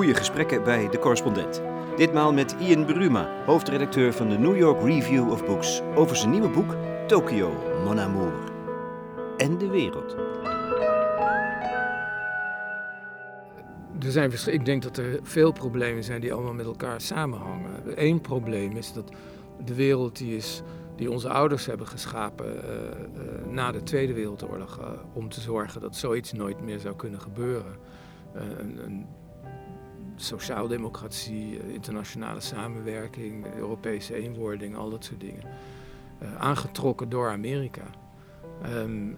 goede 0.00 0.14
gesprekken 0.14 0.64
bij 0.64 0.88
De 0.88 0.98
Correspondent. 0.98 1.62
Ditmaal 1.96 2.32
met 2.32 2.56
Ian 2.60 2.84
Bruma, 2.84 3.44
hoofdredacteur 3.46 4.12
van 4.12 4.28
de 4.28 4.38
New 4.38 4.56
York 4.56 4.82
Review 4.82 5.30
of 5.30 5.46
Books, 5.46 5.82
over 5.94 6.16
zijn 6.16 6.30
nieuwe 6.30 6.48
boek 6.48 6.76
Tokyo, 7.06 7.52
Mon 7.84 8.00
Amour. 8.00 8.32
En 9.36 9.58
de 9.58 9.68
wereld. 9.68 10.16
Er 14.02 14.10
zijn, 14.10 14.32
ik 14.46 14.64
denk 14.64 14.82
dat 14.82 14.96
er 14.96 15.20
veel 15.22 15.52
problemen 15.52 16.04
zijn 16.04 16.20
die 16.20 16.32
allemaal 16.32 16.54
met 16.54 16.66
elkaar 16.66 17.00
samenhangen. 17.00 17.82
Eén 17.94 18.20
probleem 18.20 18.76
is 18.76 18.92
dat 18.92 19.10
de 19.64 19.74
wereld 19.74 20.18
die, 20.18 20.36
is, 20.36 20.62
die 20.96 21.10
onze 21.10 21.28
ouders 21.28 21.66
hebben 21.66 21.86
geschapen 21.86 22.46
uh, 22.46 22.60
uh, 22.62 23.52
na 23.52 23.72
de 23.72 23.82
Tweede 23.82 24.12
Wereldoorlog, 24.12 24.78
uh, 24.78 24.86
om 25.12 25.28
te 25.28 25.40
zorgen 25.40 25.80
dat 25.80 25.96
zoiets 25.96 26.32
nooit 26.32 26.60
meer 26.60 26.78
zou 26.78 26.96
kunnen 26.96 27.20
gebeuren. 27.20 27.76
een, 28.32 28.84
een 28.84 29.06
sociaaldemocratie, 30.24 31.72
internationale 31.72 32.40
samenwerking, 32.40 33.54
Europese 33.56 34.14
eenwording, 34.14 34.76
al 34.76 34.90
dat 34.90 35.04
soort 35.04 35.20
dingen. 35.20 35.44
aangetrokken 36.38 37.08
door 37.08 37.30
Amerika. 37.30 37.84
Um, 38.66 39.16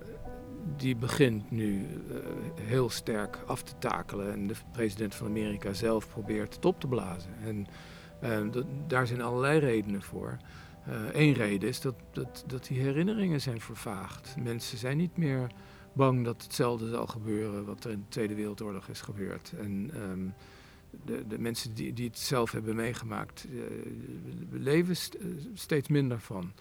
die 0.76 0.96
begint 0.96 1.50
nu 1.50 1.78
uh, 1.78 2.16
heel 2.60 2.90
sterk 2.90 3.38
af 3.46 3.62
te 3.62 3.72
takelen. 3.78 4.32
En 4.32 4.46
de 4.46 4.54
president 4.72 5.14
van 5.14 5.26
Amerika 5.26 5.72
zelf 5.72 6.08
probeert 6.08 6.54
het 6.54 6.64
op 6.64 6.80
te 6.80 6.86
blazen. 6.86 7.30
En 7.44 7.66
dat, 8.50 8.64
daar 8.86 9.06
zijn 9.06 9.22
allerlei 9.22 9.58
redenen 9.58 10.02
voor. 10.02 10.36
Eén 11.12 11.32
reden 11.32 11.68
is 11.68 11.80
dat, 11.80 11.94
dat, 12.12 12.44
dat 12.46 12.66
die 12.66 12.80
herinneringen 12.80 13.40
zijn 13.40 13.60
vervaagd. 13.60 14.34
Mensen 14.42 14.78
zijn 14.78 14.96
niet 14.96 15.16
meer 15.16 15.46
bang 15.92 16.24
dat 16.24 16.42
hetzelfde 16.42 16.88
zal 16.88 17.06
gebeuren 17.06 17.64
wat 17.64 17.84
er 17.84 17.90
in 17.90 17.98
de 17.98 18.08
Tweede 18.08 18.34
Wereldoorlog 18.34 18.88
is 18.88 19.00
gebeurd. 19.00 19.52
En 19.58 19.90
um, 20.10 20.34
de, 21.04 21.24
de, 21.28 21.38
mensen 21.38 21.74
die, 21.74 21.92
die 21.92 22.06
het 22.06 22.18
zelf 22.18 22.52
hebben 22.52 22.76
meegemaakt, 22.76 23.46
leven 24.50 24.96
st 24.96 25.16
steeds 25.54 25.88
minder 25.88 26.20
van. 26.20 26.52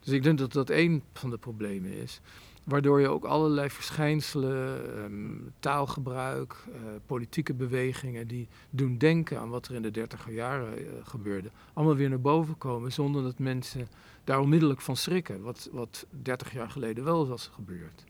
Dus 0.00 0.14
ik 0.14 0.22
denk 0.22 0.38
dat 0.38 0.52
dat 0.52 0.70
één 0.70 1.02
van 1.12 1.30
de 1.30 1.38
problemen 1.38 1.92
is. 1.92 2.20
Waardoor 2.64 3.00
je 3.00 3.08
ook 3.08 3.24
allerlei 3.24 3.70
verschijnselen, 3.70 4.98
um, 4.98 5.52
taalgebruik, 5.60 6.56
uh, 6.68 6.74
politieke 7.06 7.54
bewegingen 7.54 8.26
die 8.26 8.48
doen 8.70 8.98
denken 8.98 9.40
aan 9.40 9.48
wat 9.48 9.68
er 9.68 9.74
in 9.74 9.82
de 9.82 9.90
dertiger 9.90 10.32
jaren 10.32 10.74
gebeurde, 11.04 11.50
allemaal 11.72 11.96
weer 11.96 12.08
naar 12.08 12.20
boven 12.20 12.58
komen 12.58 12.92
zonder 12.92 13.22
dat 13.22 13.38
mensen 13.38 13.88
daar 14.24 14.40
onmiddellijk 14.40 14.80
van 14.80 14.96
schrikken. 14.96 15.42
Wat, 15.42 15.68
wat 15.72 16.06
30 16.22 16.52
jaar 16.52 16.70
geleden 16.70 17.04
wel 17.04 17.28
was 17.28 17.50
gebeurd. 17.54 18.04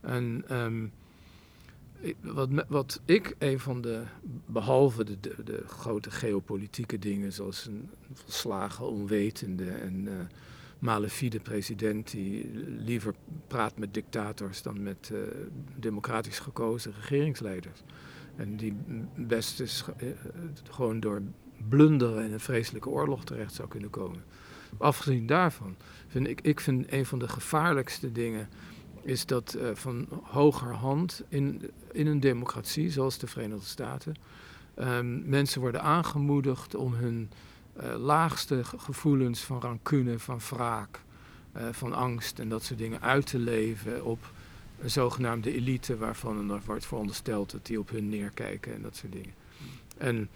En 0.00 0.44
um, 0.50 0.92
wat, 2.20 2.48
wat 2.68 3.00
ik 3.04 3.34
een 3.38 3.60
van 3.60 3.80
de, 3.80 4.02
behalve 4.46 5.04
de, 5.04 5.18
de, 5.44 5.62
grote 5.66 6.10
geopolitieke 6.10 6.98
dingen 6.98 7.32
zoals 7.32 7.66
een 7.66 7.90
verslagen 8.12 8.88
onwetende 8.88 9.70
en 9.70 10.04
uh, 10.04 10.12
malefide 10.78 11.40
president 11.40 12.10
die 12.10 12.50
liever 12.78 13.14
praat 13.46 13.78
met 13.78 13.94
dictators 13.94 14.62
dan 14.62 14.82
met 14.82 15.10
uh, 15.12 15.18
democratisch 15.76 16.38
gekozen 16.38 16.92
regeringsleiders. 17.00 17.80
En 18.36 18.56
die 18.56 18.76
best 19.16 19.60
is 19.60 19.84
uh, 20.02 20.10
gewoon 20.70 21.00
door 21.00 21.22
blunderen 21.68 22.24
in 22.24 22.32
een 22.32 22.40
vreselijke 22.40 22.88
oorlog 22.88 23.24
terecht 23.24 23.54
zou 23.54 23.68
kunnen 23.68 23.90
komen. 23.90 24.24
Afgezien 24.78 25.26
daarvan 25.26 25.76
vind 26.06 26.26
ik, 26.26 26.40
ik 26.40 26.60
vind 26.60 26.92
een 26.92 27.06
van 27.06 27.18
de 27.18 27.28
gevaarlijkste 27.28 28.12
dingen 28.12 28.48
is 29.06 29.26
dat 29.26 29.56
uh, 29.58 29.68
van 29.74 30.06
hogerhand 30.22 31.22
in, 31.28 31.70
in 31.92 32.06
een 32.06 32.20
democratie 32.20 32.90
zoals 32.90 33.18
de 33.18 33.26
Verenigde 33.26 33.66
Staten 33.66 34.14
um, 34.78 35.28
mensen 35.28 35.60
worden 35.60 35.82
aangemoedigd 35.82 36.74
om 36.74 36.94
hun 36.94 37.30
uh, 37.82 37.96
laagste 37.96 38.64
gevoelens 38.64 39.40
van 39.40 39.60
rancune, 39.60 40.18
van 40.18 40.40
wraak, 40.50 41.00
uh, 41.56 41.62
van 41.70 41.92
angst 41.92 42.38
en 42.38 42.48
dat 42.48 42.62
soort 42.62 42.78
dingen 42.78 43.02
uit 43.02 43.26
te 43.26 43.38
leven 43.38 44.04
op 44.04 44.32
een 44.80 44.90
zogenaamde 44.90 45.52
elite 45.54 45.96
waarvan 45.96 46.50
er 46.50 46.60
wordt 46.64 46.86
verondersteld 46.86 47.50
dat 47.50 47.66
die 47.66 47.78
op 47.78 47.90
hun 47.90 48.08
neerkijken 48.08 48.74
en 48.74 48.82
dat 48.82 48.96
soort 48.96 49.12
dingen. 49.12 49.34
En 49.98 50.28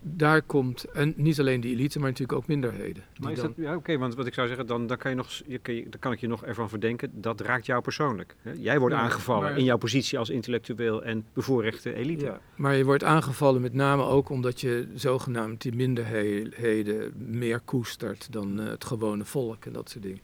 daar 0.00 0.42
komt, 0.42 0.84
en 0.84 1.14
niet 1.16 1.40
alleen 1.40 1.60
die 1.60 1.72
elite, 1.72 1.98
maar 1.98 2.08
natuurlijk 2.08 2.38
ook 2.38 2.46
minderheden. 2.46 3.02
Maar 3.20 3.32
is 3.32 3.40
dat, 3.40 3.52
ja, 3.56 3.68
oké, 3.68 3.76
okay, 3.76 3.98
want 3.98 4.14
wat 4.14 4.26
ik 4.26 4.34
zou 4.34 4.46
zeggen, 4.46 4.66
dan, 4.66 4.86
dan, 4.86 4.96
kan 4.96 5.10
je 5.10 5.16
nog, 5.16 5.30
je, 5.46 5.60
dan 5.62 6.00
kan 6.00 6.12
ik 6.12 6.20
je 6.20 6.26
nog 6.26 6.44
ervan 6.44 6.68
verdenken, 6.68 7.10
dat 7.20 7.40
raakt 7.40 7.66
jou 7.66 7.82
persoonlijk. 7.82 8.36
Hè? 8.42 8.52
Jij 8.58 8.78
wordt 8.78 8.94
ja, 8.94 9.00
aangevallen 9.00 9.42
maar, 9.42 9.58
in 9.58 9.64
jouw 9.64 9.76
positie 9.76 10.18
als 10.18 10.30
intellectueel 10.30 11.04
en 11.04 11.24
bevoorrechte 11.32 11.94
elite. 11.94 12.24
Ja, 12.24 12.40
maar 12.56 12.76
je 12.76 12.84
wordt 12.84 13.04
aangevallen 13.04 13.60
met 13.60 13.74
name 13.74 14.02
ook 14.02 14.28
omdat 14.28 14.60
je 14.60 14.88
zogenaamd 14.94 15.62
die 15.62 15.74
minderheden 15.74 17.12
meer 17.16 17.60
koestert 17.60 18.32
dan 18.32 18.60
uh, 18.60 18.66
het 18.66 18.84
gewone 18.84 19.24
volk 19.24 19.64
en 19.64 19.72
dat 19.72 19.90
soort 19.90 20.04
dingen. 20.04 20.20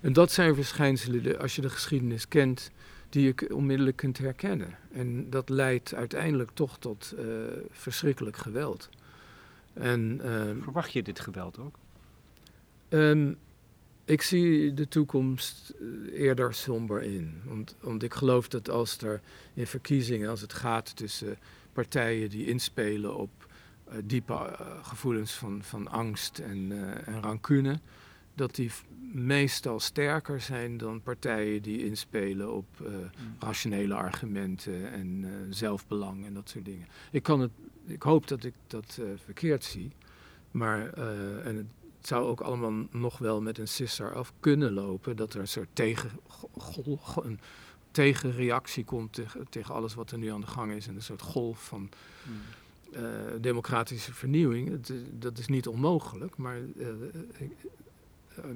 En 0.00 0.12
dat 0.12 0.32
zijn 0.32 0.54
verschijnselen, 0.54 1.38
als 1.38 1.56
je 1.56 1.62
de 1.62 1.68
geschiedenis 1.68 2.28
kent, 2.28 2.70
die 3.08 3.24
je 3.24 3.54
onmiddellijk 3.54 3.96
kunt 3.96 4.18
herkennen. 4.18 4.78
En 4.92 5.30
dat 5.30 5.48
leidt 5.48 5.94
uiteindelijk 5.94 6.50
toch 6.54 6.78
tot 6.78 7.14
uh, 7.18 7.24
verschrikkelijk 7.70 8.36
geweld. 8.36 8.88
En, 9.74 10.20
uh, 10.24 10.62
Verwacht 10.62 10.92
je 10.92 11.02
dit 11.02 11.20
geweld 11.20 11.58
ook? 11.58 11.78
Um, 12.88 13.36
ik 14.04 14.22
zie 14.22 14.74
de 14.74 14.88
toekomst 14.88 15.74
eerder 16.12 16.54
somber 16.54 17.02
in. 17.02 17.40
Want, 17.44 17.76
want 17.80 18.02
ik 18.02 18.14
geloof 18.14 18.48
dat 18.48 18.70
als 18.70 18.98
er 18.98 19.20
in 19.54 19.66
verkiezingen, 19.66 20.30
als 20.30 20.40
het 20.40 20.52
gaat 20.52 20.96
tussen 20.96 21.38
partijen 21.72 22.30
die 22.30 22.46
inspelen 22.46 23.16
op 23.16 23.30
uh, 23.88 23.94
diepe 24.04 24.32
uh, 24.32 24.84
gevoelens 24.84 25.32
van, 25.32 25.62
van 25.62 25.88
angst 25.88 26.38
en, 26.38 26.70
uh, 26.70 27.08
en 27.08 27.22
rancune, 27.22 27.80
dat 28.34 28.54
die 28.54 28.70
meestal 29.12 29.80
sterker 29.80 30.40
zijn 30.40 30.76
dan 30.76 31.02
partijen 31.02 31.62
die 31.62 31.84
inspelen 31.84 32.54
op 32.54 32.66
uh, 32.82 32.88
mm. 32.88 33.36
rationele 33.38 33.94
argumenten 33.94 34.92
en 34.92 35.22
uh, 35.22 35.30
zelfbelang 35.50 36.26
en 36.26 36.34
dat 36.34 36.48
soort 36.48 36.64
dingen. 36.64 36.86
Ik, 37.10 37.22
kan 37.22 37.40
het, 37.40 37.50
ik 37.86 38.02
hoop 38.02 38.28
dat 38.28 38.44
ik 38.44 38.54
dat 38.66 38.98
uh, 39.00 39.06
verkeerd 39.24 39.64
zie, 39.64 39.90
maar 40.50 40.92
en 41.42 41.56
het 41.56 42.06
zou 42.06 42.26
ook 42.26 42.40
allemaal 42.40 42.86
nog 42.90 43.18
wel 43.18 43.42
met 43.42 43.58
een 43.58 43.68
sisser 43.68 44.14
af 44.14 44.32
kunnen 44.40 44.72
lopen, 44.72 45.16
dat 45.16 45.34
er 45.34 45.40
een 45.40 45.48
soort 45.48 45.68
tegen, 45.72 46.10
een 47.22 47.40
tegenreactie 47.90 48.84
komt 48.84 49.12
tegen, 49.12 49.46
tegen 49.48 49.74
alles 49.74 49.94
wat 49.94 50.10
er 50.10 50.18
nu 50.18 50.28
aan 50.28 50.40
de 50.40 50.46
gang 50.46 50.72
is 50.72 50.86
en 50.86 50.94
een 50.94 51.02
soort 51.02 51.22
golf 51.22 51.64
van. 51.64 51.88
Mm. 52.22 52.34
democratische 53.40 54.14
vernieuwing, 54.14 54.70
het, 54.70 54.92
dat 55.12 55.38
is 55.38 55.46
niet 55.46 55.68
onmogelijk, 55.68 56.36
maar 56.36 56.58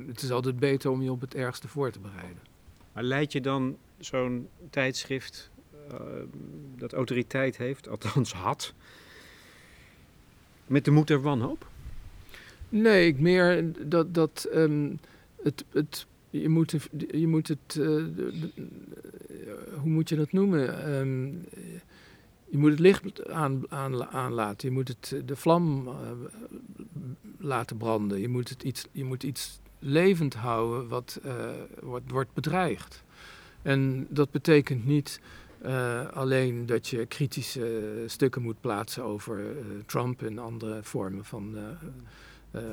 het 0.06 0.22
is 0.22 0.30
altijd 0.30 0.58
beter 0.58 0.90
om 0.90 1.02
je 1.02 1.10
op 1.10 1.20
het 1.20 1.34
ergste 1.34 1.68
voor 1.68 1.90
te 1.90 1.98
bereiden. 1.98 2.42
Maar 2.92 3.02
leid 3.02 3.32
je 3.32 3.40
dan 3.40 3.76
zo'n 3.98 4.48
tijdschrift 4.70 5.50
uh, 5.92 6.00
dat 6.76 6.92
autoriteit 6.92 7.56
heeft, 7.56 7.88
althans 7.88 8.32
had, 8.32 8.74
met 10.66 10.84
de 10.84 10.90
moed 10.90 11.06
der 11.06 11.22
wanhoop? 11.22 11.66
Nee, 12.68 13.06
ik 13.06 13.18
meer 13.18 13.72
dat, 13.88 14.14
dat 14.14 14.48
um, 14.54 14.98
het, 15.42 15.64
het, 15.70 16.06
je 16.30 16.48
moet, 16.48 16.76
je 17.10 17.26
moet 17.26 17.48
het, 17.48 17.74
uh, 17.78 17.84
de, 17.86 18.12
de, 18.14 18.50
hoe 19.80 19.90
moet 19.90 20.08
je 20.08 20.16
dat 20.16 20.32
noemen? 20.32 20.94
Um, 20.94 21.44
je 22.50 22.58
moet 22.58 22.70
het 22.70 22.78
licht 22.78 23.28
aan, 23.28 23.62
aan, 23.68 24.04
aanlaten, 24.04 24.68
je 24.68 24.74
moet 24.74 24.88
het, 24.88 25.22
de 25.24 25.36
vlam 25.36 25.86
uh, 25.86 25.94
laten 27.38 27.76
branden, 27.76 28.20
je 28.20 28.28
moet, 28.28 28.48
het 28.48 28.62
iets, 28.62 28.86
je 28.92 29.04
moet 29.04 29.22
iets 29.22 29.60
levend 29.78 30.34
houden 30.34 30.88
wat, 30.88 31.20
uh, 31.26 31.32
wordt, 31.80 32.10
wordt 32.10 32.34
bedreigd. 32.34 33.04
En 33.62 34.06
dat 34.10 34.30
betekent 34.30 34.86
niet 34.86 35.20
uh, 35.66 36.08
alleen 36.08 36.66
dat 36.66 36.88
je 36.88 37.06
kritische 37.06 38.04
stukken 38.06 38.42
moet 38.42 38.60
plaatsen 38.60 39.04
over 39.04 39.38
uh, 39.38 39.50
Trump 39.86 40.22
en 40.22 40.38
andere 40.38 40.78
vormen 40.82 41.25
van 41.25 41.56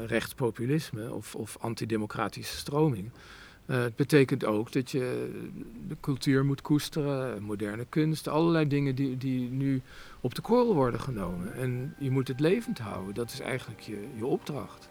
rechtspopulisme 0.05 1.13
of, 1.13 1.35
of 1.35 1.57
antidemocratische 1.59 2.57
stroming. 2.57 3.09
het 3.65 3.95
betekent 3.95 4.45
ook 4.45 4.71
dat 4.71 4.91
je 4.91 5.31
de 5.87 5.95
cultuur 5.99 6.45
moet 6.45 6.61
koesteren, 6.61 7.43
moderne 7.43 7.85
kunst, 7.89 8.27
allerlei 8.27 8.67
dingen 8.67 8.95
die, 8.95 9.17
die 9.17 9.49
nu 9.49 9.81
op 10.21 10.35
de 10.35 10.41
korrel 10.41 10.73
worden 10.73 10.99
genomen. 10.99 11.53
En 11.53 11.95
je 11.99 12.11
moet 12.11 12.27
het 12.27 12.39
levend 12.39 12.79
houden, 12.79 13.13
dat 13.13 13.31
is 13.31 13.39
eigenlijk 13.39 13.79
je, 13.79 14.07
je 14.15 14.25
opdracht. 14.25 14.89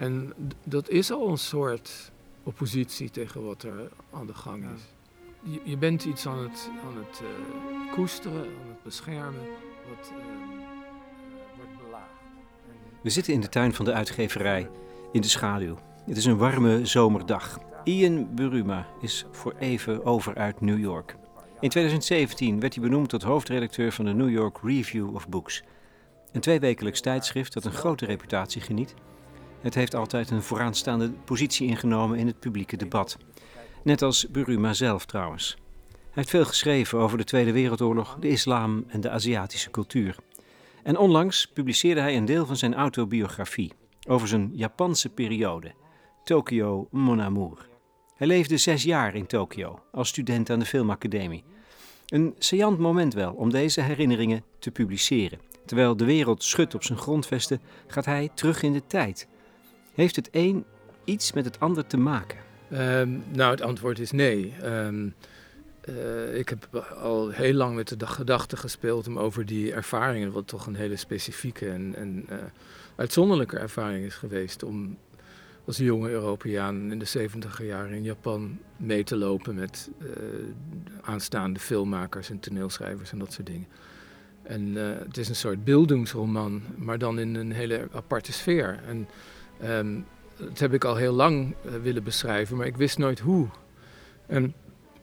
En 0.00 0.32
dat 0.64 0.88
is 0.88 1.10
al 1.12 1.28
een 1.28 1.38
soort 1.38 2.12
oppositie 2.42 3.10
tegen 3.10 3.44
wat 3.44 3.62
er 3.62 3.88
aan 4.12 4.26
de 4.26 4.34
gang 4.34 4.64
is. 4.74 4.80
Je, 5.52 5.60
je 5.64 5.76
bent 5.76 6.04
iets 6.04 6.26
aan 6.26 6.42
het, 6.42 6.70
aan 6.86 6.96
het 6.96 7.20
uh, 7.22 7.92
koesteren, 7.92 8.40
aan 8.40 8.68
het 8.68 8.82
beschermen, 8.82 9.40
wat 9.88 10.12
uh, 10.12 10.24
wordt 11.56 11.84
belaagd. 11.84 12.20
We 13.02 13.10
zitten 13.10 13.32
in 13.32 13.40
de 13.40 13.48
tuin 13.48 13.74
van 13.74 13.84
de 13.84 13.92
uitgeverij, 13.92 14.70
in 15.12 15.20
de 15.20 15.28
schaduw. 15.28 15.78
Het 16.06 16.16
is 16.16 16.24
een 16.24 16.36
warme 16.36 16.86
zomerdag. 16.86 17.58
Ian 17.84 18.34
Buruma 18.34 18.86
is 19.00 19.26
voor 19.30 19.54
even 19.58 20.04
over 20.04 20.34
uit 20.34 20.60
New 20.60 20.78
York. 20.78 21.16
In 21.60 21.68
2017 21.68 22.60
werd 22.60 22.74
hij 22.74 22.82
benoemd 22.82 23.08
tot 23.08 23.22
hoofdredacteur 23.22 23.92
van 23.92 24.04
de 24.04 24.12
New 24.12 24.30
York 24.30 24.58
Review 24.62 25.14
of 25.14 25.28
Books. 25.28 25.62
Een 26.32 26.40
tweewekelijks 26.40 27.00
tijdschrift 27.00 27.52
dat 27.52 27.64
een 27.64 27.72
grote 27.72 28.06
reputatie 28.06 28.60
geniet. 28.60 28.94
Het 29.60 29.74
heeft 29.74 29.94
altijd 29.94 30.30
een 30.30 30.42
vooraanstaande 30.42 31.10
positie 31.10 31.68
ingenomen 31.68 32.18
in 32.18 32.26
het 32.26 32.40
publieke 32.40 32.76
debat. 32.76 33.16
Net 33.82 34.02
als 34.02 34.30
Buruma 34.30 34.72
zelf 34.72 35.06
trouwens. 35.06 35.56
Hij 35.88 35.98
heeft 36.12 36.30
veel 36.30 36.44
geschreven 36.44 36.98
over 36.98 37.18
de 37.18 37.24
Tweede 37.24 37.52
Wereldoorlog, 37.52 38.16
de 38.20 38.28
islam 38.28 38.84
en 38.88 39.00
de 39.00 39.10
Aziatische 39.10 39.70
cultuur. 39.70 40.16
En 40.82 40.98
onlangs 40.98 41.46
publiceerde 41.46 42.00
hij 42.00 42.16
een 42.16 42.24
deel 42.24 42.46
van 42.46 42.56
zijn 42.56 42.74
autobiografie 42.74 43.72
over 44.08 44.28
zijn 44.28 44.50
Japanse 44.54 45.08
periode, 45.08 45.72
Tokyo 46.24 46.88
Mon 46.90 47.22
Amour. 47.22 47.68
Hij 48.16 48.26
leefde 48.26 48.56
zes 48.56 48.82
jaar 48.82 49.14
in 49.14 49.26
Tokio 49.26 49.80
als 49.92 50.08
student 50.08 50.50
aan 50.50 50.58
de 50.58 50.64
filmacademie. 50.64 51.44
Een 52.06 52.34
saillant 52.38 52.78
moment 52.78 53.14
wel 53.14 53.32
om 53.32 53.50
deze 53.50 53.80
herinneringen 53.80 54.44
te 54.58 54.70
publiceren. 54.70 55.40
Terwijl 55.66 55.96
de 55.96 56.04
wereld 56.04 56.42
schudt 56.44 56.74
op 56.74 56.84
zijn 56.84 56.98
grondvesten, 56.98 57.60
gaat 57.86 58.04
hij 58.04 58.30
terug 58.34 58.62
in 58.62 58.72
de 58.72 58.86
tijd. 58.86 59.28
Heeft 59.94 60.16
het 60.16 60.28
een 60.32 60.64
iets 61.04 61.32
met 61.32 61.44
het 61.44 61.60
ander 61.60 61.86
te 61.86 61.96
maken? 61.96 62.38
Ehm, 62.70 63.08
nou, 63.28 63.50
het 63.50 63.60
antwoord 63.60 63.98
is 63.98 64.10
nee. 64.10 64.54
Ehm, 64.62 65.08
eh, 65.80 66.36
ik 66.36 66.48
heb 66.48 66.86
al 67.02 67.28
heel 67.28 67.52
lang 67.52 67.74
met 67.74 67.98
de 67.98 68.06
gedachte 68.06 68.56
gespeeld 68.56 69.06
om 69.06 69.18
over 69.18 69.46
die 69.46 69.72
ervaringen, 69.72 70.32
wat 70.32 70.46
toch 70.46 70.66
een 70.66 70.74
hele 70.74 70.96
specifieke 70.96 71.70
en, 71.70 71.94
en 71.96 72.26
uh, 72.30 72.36
uitzonderlijke 72.96 73.58
ervaring 73.58 74.04
is 74.04 74.14
geweest, 74.14 74.62
om 74.62 74.98
als 75.64 75.76
jonge 75.76 76.10
Europeaan 76.10 76.92
in 76.92 76.98
de 76.98 77.04
70 77.04 77.62
jaren 77.62 77.92
in 77.92 78.02
Japan 78.02 78.58
mee 78.76 79.04
te 79.04 79.16
lopen 79.16 79.54
met 79.54 79.90
uh, 79.98 80.08
aanstaande 81.02 81.60
filmmakers 81.60 82.30
en 82.30 82.40
toneelschrijvers 82.40 83.12
en 83.12 83.18
dat 83.18 83.32
soort 83.32 83.46
dingen. 83.46 83.66
En 84.42 84.74
het 84.74 85.16
is 85.16 85.28
een 85.28 85.36
soort 85.36 85.64
beeldingsroman, 85.64 86.62
maar 86.76 86.98
dan 86.98 87.18
in 87.18 87.34
een 87.34 87.52
hele 87.52 87.88
aparte 87.92 88.32
sfeer. 88.32 88.80
En 88.86 89.08
um, 89.64 90.06
dat 90.36 90.58
heb 90.58 90.72
ik 90.72 90.84
al 90.84 90.96
heel 90.96 91.12
lang 91.12 91.54
willen 91.82 92.02
beschrijven, 92.02 92.56
maar 92.56 92.66
ik 92.66 92.76
wist 92.76 92.98
nooit 92.98 93.18
hoe. 93.18 93.48
En 94.26 94.54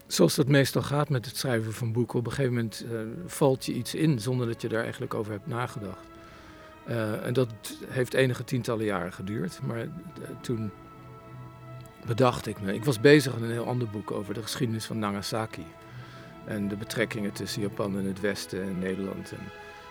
zoals 0.07 0.35
dat 0.35 0.47
meestal 0.47 0.81
gaat 0.81 1.09
met 1.09 1.25
het 1.25 1.37
schrijven 1.37 1.73
van 1.73 1.91
boeken, 1.91 2.19
op 2.19 2.25
een 2.25 2.31
gegeven 2.31 2.53
moment 2.53 2.85
uh, 2.91 2.99
valt 3.25 3.65
je 3.65 3.73
iets 3.73 3.95
in 3.95 4.19
zonder 4.19 4.47
dat 4.47 4.61
je 4.61 4.67
daar 4.67 4.81
eigenlijk 4.81 5.13
over 5.13 5.31
hebt 5.31 5.47
nagedacht. 5.47 6.07
Uh, 6.89 7.25
en 7.25 7.33
dat 7.33 7.49
heeft 7.87 8.13
enige 8.13 8.43
tientallen 8.43 8.85
jaren 8.85 9.13
geduurd. 9.13 9.59
Maar 9.65 9.87
toen 10.41 10.71
bedacht 12.05 12.47
ik 12.47 12.61
me. 12.61 12.73
Ik 12.73 12.85
was 12.85 12.99
bezig 12.99 13.33
met 13.33 13.43
een 13.43 13.51
heel 13.51 13.67
ander 13.67 13.89
boek 13.89 14.11
over 14.11 14.33
de 14.33 14.41
geschiedenis 14.41 14.85
van 14.85 14.99
Nagasaki. 14.99 15.65
En 16.45 16.67
de 16.67 16.75
betrekkingen 16.75 17.31
tussen 17.31 17.61
Japan 17.61 17.97
en 17.97 18.05
het 18.05 18.19
Westen 18.19 18.63
en 18.63 18.79
Nederland. 18.79 19.31
En 19.31 19.43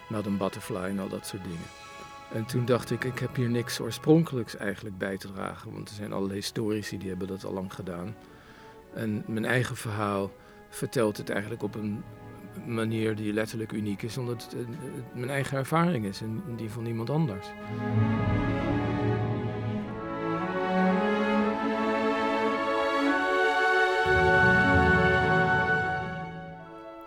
Madame 0.09 0.37
Butterfly 0.37 0.77
en 0.77 0.99
al 0.99 1.09
dat 1.09 1.27
soort 1.27 1.43
dingen. 1.43 1.86
En 2.33 2.45
toen 2.45 2.65
dacht 2.65 2.91
ik, 2.91 3.05
ik 3.05 3.19
heb 3.19 3.37
hier 3.37 3.49
niks 3.49 3.81
oorspronkelijks 3.81 4.57
eigenlijk 4.57 4.99
bij 4.99 5.17
te 5.17 5.33
dragen. 5.33 5.73
Want 5.73 5.89
er 5.89 5.95
zijn 5.95 6.13
allerlei 6.13 6.39
historici 6.39 6.99
die 6.99 7.09
hebben 7.09 7.29
dat 7.29 7.45
al 7.45 7.53
lang 7.53 7.75
gedaan. 7.75 8.15
En 8.95 9.25
mijn 9.27 9.45
eigen 9.45 9.77
verhaal 9.77 10.31
vertelt 10.69 11.17
het 11.17 11.31
eigenlijk 11.31 11.63
op 11.63 11.75
een 11.75 12.03
manier 12.67 13.17
die 13.17 13.33
letterlijk 13.33 13.73
uniek 13.73 14.03
is, 14.03 14.19
omdat 14.19 14.55
het, 14.57 14.67
mijn 15.15 15.31
eigen 15.31 15.59
ervaring 15.59 16.05
is 16.05 16.21
en 16.21 16.43
die 16.57 16.71
van 16.71 16.87
iemand 16.87 17.11
anders. 17.11 17.47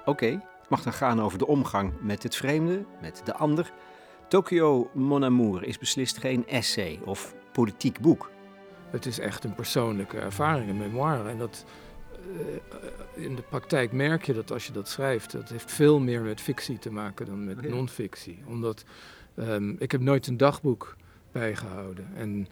Oké, 0.05 0.41
mag 0.69 0.83
dan 0.83 0.93
gaan 0.93 1.21
over 1.21 1.37
de 1.37 1.47
omgang 1.47 1.93
met 2.01 2.23
het 2.23 2.35
vreemde, 2.35 2.85
met 3.01 3.21
de 3.25 3.33
ander. 3.33 3.71
Tokyo 4.29 4.89
Mon 4.93 5.23
Amour 5.23 5.63
is 5.63 5.77
beslist 5.77 6.17
geen 6.17 6.47
essay 6.47 6.99
of 7.05 7.35
politiek 7.51 7.99
boek. 7.99 8.31
Het 8.89 9.05
is 9.05 9.19
echt 9.19 9.43
een 9.43 9.55
persoonlijke 9.55 10.17
ervaring, 10.17 10.69
een 10.69 10.77
memoire. 10.77 11.29
En 11.29 11.37
dat, 11.37 11.65
uh, 13.15 13.23
in 13.25 13.35
de 13.35 13.41
praktijk 13.41 13.91
merk 13.91 14.25
je 14.25 14.33
dat 14.33 14.51
als 14.51 14.67
je 14.67 14.73
dat 14.73 14.87
schrijft, 14.87 15.31
dat 15.31 15.49
heeft 15.49 15.71
veel 15.71 15.99
meer 15.99 16.21
met 16.21 16.41
fictie 16.41 16.79
te 16.79 16.91
maken 16.91 17.25
dan 17.25 17.45
met 17.45 17.57
okay. 17.57 17.69
non-fictie. 17.69 18.43
Omdat 18.45 18.83
um, 19.35 19.75
ik 19.79 19.91
heb 19.91 20.01
nooit 20.01 20.27
een 20.27 20.37
dagboek 20.37 20.95
bijgehouden. 21.31 22.07
En 22.15 22.47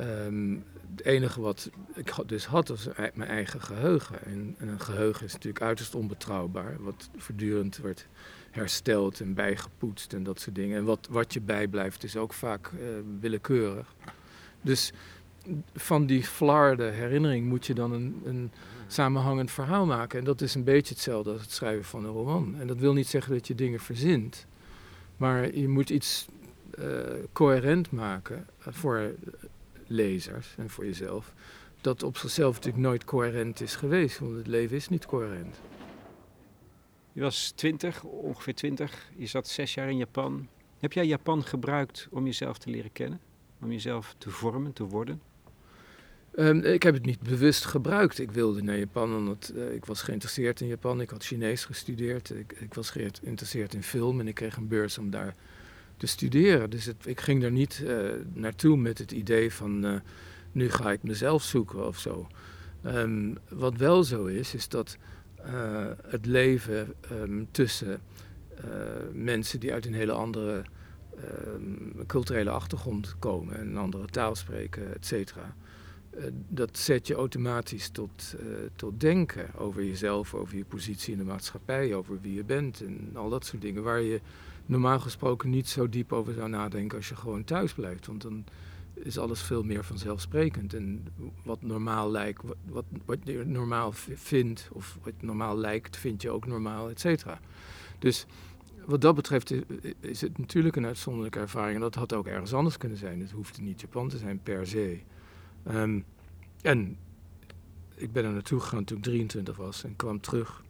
um, 0.00 0.64
het 0.90 1.04
enige 1.04 1.40
wat 1.40 1.70
ik 1.94 2.14
dus 2.26 2.46
had, 2.46 2.68
was 2.68 2.88
mijn 3.14 3.30
eigen 3.30 3.60
geheugen. 3.60 4.24
En, 4.24 4.54
en, 4.58 4.68
een 4.68 4.80
geheugen 4.80 5.26
is 5.26 5.32
natuurlijk 5.32 5.64
uiterst 5.64 5.94
onbetrouwbaar, 5.94 6.76
wat 6.78 7.10
voortdurend 7.16 7.78
wordt 7.78 8.08
hersteld 8.52 9.20
en 9.20 9.34
bijgepoetst 9.34 10.12
en 10.12 10.22
dat 10.22 10.40
soort 10.40 10.54
dingen. 10.54 10.78
En 10.78 10.84
wat, 10.84 11.08
wat 11.10 11.32
je 11.32 11.40
bijblijft 11.40 12.04
is 12.04 12.16
ook 12.16 12.32
vaak 12.32 12.70
uh, 12.70 12.80
willekeurig. 13.20 13.94
Dus 14.62 14.92
van 15.74 16.06
die 16.06 16.22
flarde 16.22 16.84
herinnering 16.84 17.46
moet 17.46 17.66
je 17.66 17.74
dan 17.74 17.92
een, 17.92 18.22
een, 18.24 18.50
samenhangend 18.86 19.50
verhaal 19.50 19.86
maken. 19.86 20.18
En 20.18 20.24
dat 20.24 20.40
is 20.40 20.54
een 20.54 20.64
beetje 20.64 20.94
hetzelfde 20.94 21.30
als 21.30 21.40
het 21.40 21.50
schrijven 21.50 21.84
van 21.84 22.04
een 22.04 22.10
roman. 22.10 22.54
En 22.58 22.66
dat 22.66 22.78
wil 22.78 22.92
niet 22.92 23.06
zeggen 23.06 23.32
dat 23.32 23.46
je 23.46 23.54
dingen 23.54 23.80
verzint, 23.80 24.46
maar 25.16 25.54
je 25.54 25.68
moet 25.68 25.90
iets 25.90 26.26
uh, 26.78 26.86
coherent 27.32 27.90
maken 27.90 28.46
voor 28.58 29.14
lezers 29.86 30.54
en 30.56 30.70
voor 30.70 30.84
jezelf. 30.84 31.32
Dat 31.80 32.02
op 32.02 32.16
zichzelf 32.16 32.54
natuurlijk 32.54 32.84
nooit 32.84 33.04
coherent 33.04 33.60
is 33.60 33.74
geweest, 33.74 34.18
want 34.18 34.36
het 34.36 34.46
leven 34.46 34.76
is 34.76 34.88
niet 34.88 35.06
coherent. 35.06 35.60
Je 37.12 37.20
was 37.20 37.50
twintig, 37.50 38.04
ongeveer 38.04 38.54
twintig. 38.54 39.10
Je 39.16 39.26
zat 39.26 39.48
zes 39.48 39.74
jaar 39.74 39.88
in 39.88 39.96
Japan. 39.96 40.48
Heb 40.78 40.92
jij 40.92 41.06
Japan 41.06 41.44
gebruikt 41.44 42.08
om 42.10 42.24
jezelf 42.24 42.58
te 42.58 42.70
leren 42.70 42.92
kennen? 42.92 43.20
Om 43.60 43.72
jezelf 43.72 44.14
te 44.18 44.30
vormen, 44.30 44.72
te 44.72 44.84
worden? 44.84 45.20
Um, 46.34 46.60
ik 46.60 46.82
heb 46.82 46.94
het 46.94 47.04
niet 47.04 47.20
bewust 47.20 47.64
gebruikt. 47.64 48.18
Ik 48.18 48.30
wilde 48.30 48.62
naar 48.62 48.78
Japan 48.78 49.16
omdat 49.16 49.52
uh, 49.54 49.74
ik 49.74 49.84
was 49.84 50.02
geïnteresseerd 50.02 50.60
in 50.60 50.66
Japan. 50.66 51.00
Ik 51.00 51.10
had 51.10 51.24
Chinees 51.24 51.64
gestudeerd. 51.64 52.30
Ik, 52.30 52.52
ik, 52.52 52.74
was 52.74 52.90
geïnteresseerd 52.90 53.74
in 53.74 53.82
film 53.82 54.20
en 54.20 54.28
ik 54.28 54.34
kreeg 54.34 54.56
een 54.56 54.68
beurs 54.68 54.98
om 54.98 55.10
daar 55.10 55.34
te 55.96 56.06
studeren. 56.06 56.70
Dus 56.70 56.90
ik 57.04 57.20
ging 57.20 57.42
er 57.42 57.50
niet 57.50 57.82
uh, 57.84 58.10
naartoe 58.32 58.76
met 58.76 58.98
het 58.98 59.12
idee 59.12 59.52
van 59.52 59.84
uh, 59.84 59.94
nu 60.52 60.70
ga 60.70 60.92
ik 60.92 61.02
mezelf 61.02 61.42
zoeken 61.42 61.86
of 61.86 61.98
zo. 61.98 62.26
Um, 62.86 63.38
wat 63.48 63.76
wel 63.76 64.04
zo 64.04 64.24
is, 64.24 64.54
is 64.54 64.68
dat 64.68 64.96
het 66.06 66.26
leven 66.26 66.94
um, 67.12 67.48
tussen 67.50 68.00
mensen 69.12 69.60
die 69.60 69.72
uit 69.72 69.86
een 69.86 69.94
hele 69.94 70.12
andere 70.12 70.62
culturele 72.06 72.50
achtergrond 72.50 73.16
komen 73.18 73.56
en 73.56 73.66
een 73.66 73.76
andere 73.76 74.06
taal 74.06 74.34
spreken, 74.34 74.94
et 74.94 75.06
cetera 75.06 75.54
uh, 76.18 76.24
dat 76.48 76.78
zet 76.78 77.06
je 77.06 77.14
automatisch 77.14 77.88
tot, 77.88 78.34
tot 78.76 79.00
denken 79.00 79.54
over 79.56 79.84
jezelf, 79.84 80.34
over 80.34 80.56
je 80.56 80.64
positie 80.64 81.12
in 81.12 81.18
de 81.18 81.24
maatschappij, 81.24 81.94
over 81.94 82.20
wie 82.20 82.34
je 82.34 82.44
bent 82.44 82.80
en 82.80 83.10
al 83.14 83.28
dat 83.28 83.44
soort 83.44 83.62
dingen. 83.62 83.82
Waar 83.82 84.00
je 84.00 84.20
normaal 84.66 85.00
gesproken 85.00 85.50
niet 85.50 85.68
zo 85.68 85.88
diep 85.88 86.12
over 86.12 86.34
zou 86.34 86.48
nadenken 86.48 86.96
als 86.96 87.08
je 87.08 87.16
gewoon 87.16 87.44
thuis 87.44 87.72
blijft. 87.72 88.06
Want 88.06 88.22
dan 88.22 88.44
is 89.04 89.18
alles 89.18 89.42
veel 89.42 89.62
meer 89.62 89.84
vanzelfsprekend. 89.84 90.74
En 90.74 91.06
wat 91.44 91.62
normaal 91.62 92.10
lijkt, 92.10 92.42
wat, 92.68 92.84
wat, 93.04 93.18
je 93.24 93.44
normaal 93.44 93.92
vindt 94.14 94.68
of 94.72 94.98
wat 95.02 95.12
normaal 95.20 95.56
lijkt, 95.56 95.96
vind 95.96 96.22
je 96.22 96.30
ook 96.30 96.46
normaal, 96.46 96.90
et 96.90 97.00
cetera. 97.00 97.40
Dus 97.98 98.26
wat 98.84 99.00
dat 99.00 99.14
betreft 99.14 99.54
is, 100.00 100.20
het 100.20 100.38
natuurlijk 100.38 100.76
een 100.76 100.86
uitzonderlijke 100.86 101.38
ervaring. 101.38 101.74
En 101.74 101.80
dat 101.80 101.94
had 101.94 102.12
ook 102.12 102.26
ergens 102.26 102.54
anders 102.54 102.76
kunnen 102.76 102.98
zijn. 102.98 103.20
Het 103.20 103.30
hoefde 103.30 103.62
niet 103.62 103.80
Japan 103.80 104.08
te 104.08 104.18
zijn 104.18 104.42
per 104.42 104.66
se. 104.66 104.98
Um, 105.68 106.04
en 106.62 106.96
ik 107.94 108.12
ben 108.12 108.24
er 108.24 108.32
naartoe 108.32 108.60
gegaan 108.60 108.84
toen 108.84 108.96
ik 108.96 109.02
23 109.02 109.56
was 109.56 109.84
en 109.84 109.96
kwam 109.96 110.20
terug 110.20 110.62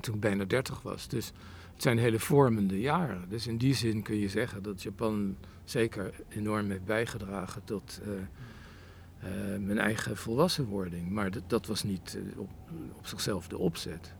toen 0.00 0.14
ik 0.14 0.20
bijna 0.20 0.44
30 0.44 0.82
was. 0.82 1.08
Dus 1.08 1.32
het 1.72 1.82
zijn 1.82 1.98
hele 1.98 2.18
vormende 2.18 2.80
jaren. 2.80 3.28
Dus 3.28 3.46
in 3.46 3.56
die 3.56 3.74
zin 3.74 4.02
kun 4.02 4.16
je 4.16 4.28
zeggen 4.28 4.62
dat 4.62 4.82
Japan 4.82 5.36
zeker 5.70 6.14
enorm 6.28 6.70
heeft 6.70 6.84
bijgedragen 6.84 7.64
tot 7.64 8.00
uh, 8.06 8.12
uh, 8.12 9.58
mijn 9.58 9.78
eigen 9.78 10.16
volwassenwording. 10.16 11.10
Maar 11.10 11.30
dat, 11.30 11.42
dat 11.46 11.66
was 11.66 11.82
niet 11.82 12.18
uh, 12.18 12.40
op, 12.40 12.50
op, 12.96 13.06
zichzelf 13.06 13.48
de 13.48 13.58
opzet. 13.58 14.14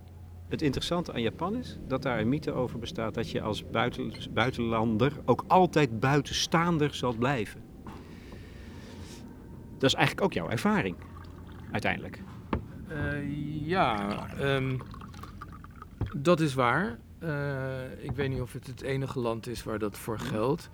Het 0.49 0.63
interessante 0.63 1.13
aan 1.13 1.23
Japan 1.23 1.57
is 1.57 1.79
dat 1.87 2.03
daar 2.03 2.21
een 2.21 2.29
mythe 2.29 2.53
over 2.53 2.79
bestaat 2.79 3.15
dat 3.15 3.31
je 3.31 3.41
als 3.41 3.71
buiten, 3.71 4.13
buitenlander 4.31 5.13
ook 5.25 5.45
altijd 5.47 6.01
buitenstaander 6.01 6.95
zal 6.95 7.15
blijven. 7.15 7.61
Dat 9.79 9.91
is 9.91 9.95
eigenlijk 9.95 10.27
ook 10.27 10.33
jouw 10.33 10.49
ervaring, 10.49 10.97
uiteindelijk. 11.71 12.23
Uh, 12.89 13.67
ja, 13.67 14.27
um, 14.41 14.79
dat 16.17 16.41
is 16.41 16.55
waar. 16.55 16.99
Uh, 17.23 18.05
ik 18.05 18.11
weet 18.11 18.29
niet 18.29 18.41
of 18.41 18.53
het 18.53 18.67
het 18.67 18.83
enige 18.83 19.19
land 19.19 19.47
is 19.47 19.63
waar 19.63 19.79
dat 19.79 19.99
voor 19.99 20.19
geldt. 20.19 20.71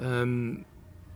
Um, 0.00 0.64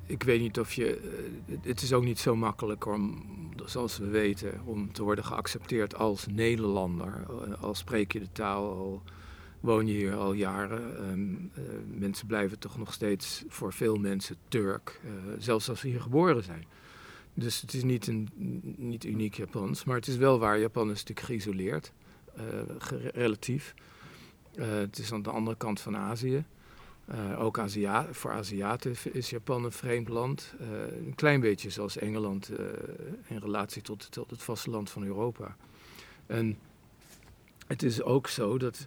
ik 0.06 0.22
weet 0.22 0.40
niet 0.40 0.58
of 0.58 0.72
je. 0.72 1.00
Uh, 1.46 1.56
het 1.62 1.82
is 1.82 1.92
ook 1.92 2.04
niet 2.04 2.18
zo 2.18 2.36
makkelijk 2.36 2.86
om, 2.86 3.24
zoals 3.64 3.98
we 3.98 4.06
weten, 4.06 4.60
om 4.64 4.92
te 4.92 5.02
worden 5.02 5.24
geaccepteerd 5.24 5.94
als 5.94 6.26
Nederlander. 6.26 7.26
Al 7.60 7.74
spreek 7.74 8.12
je 8.12 8.20
de 8.20 8.32
taal, 8.32 8.70
al 8.70 9.02
woon 9.60 9.86
je 9.86 9.92
hier 9.92 10.14
al 10.14 10.32
jaren. 10.32 10.98
Ehm, 10.98 11.34
eh, 11.54 11.98
mensen 11.98 12.26
blijven 12.26 12.58
toch 12.58 12.78
nog 12.78 12.92
steeds 12.92 13.44
voor 13.48 13.72
veel 13.72 13.96
mensen 13.96 14.36
Turk, 14.48 15.00
zelfs 15.38 15.68
als 15.68 15.80
ze 15.80 15.88
hier 15.88 16.00
geboren 16.00 16.44
zijn. 16.44 16.64
Dus 17.34 17.60
het 17.60 17.74
is 17.74 17.82
niet, 17.82 18.06
een, 18.06 18.28
niet 18.76 19.04
uniek 19.04 19.34
Japans, 19.34 19.84
maar 19.84 19.96
het 19.96 20.06
is 20.06 20.16
wel 20.16 20.38
waar. 20.38 20.58
Japan 20.58 20.90
is 20.90 21.04
natuurlijk 21.04 21.26
geïsoleerd, 21.26 21.92
relatief. 23.12 23.74
het 24.58 24.98
is 24.98 25.12
aan 25.12 25.22
de 25.22 25.30
andere 25.30 25.56
kant 25.56 25.80
van 25.80 25.96
Azië. 25.96 26.44
Ook 27.38 27.58
Azia 27.58 28.06
voor 28.10 28.30
Aziaten 28.30 28.94
is 29.12 29.30
Japan 29.30 29.64
een 29.64 29.72
vreemd 29.72 30.08
land. 30.08 30.54
een 31.06 31.14
klein 31.14 31.40
beetje 31.40 31.70
zoals 31.70 31.98
Engeland 31.98 32.50
in 33.26 33.38
relatie 33.38 33.82
tot, 33.82 34.08
het 34.30 34.42
vasteland 34.42 34.90
van 34.90 35.04
Europa. 35.04 35.56
En 36.26 36.58
het 37.66 37.82
is 37.82 38.02
ook 38.02 38.28
zo 38.28 38.58
dat 38.58 38.86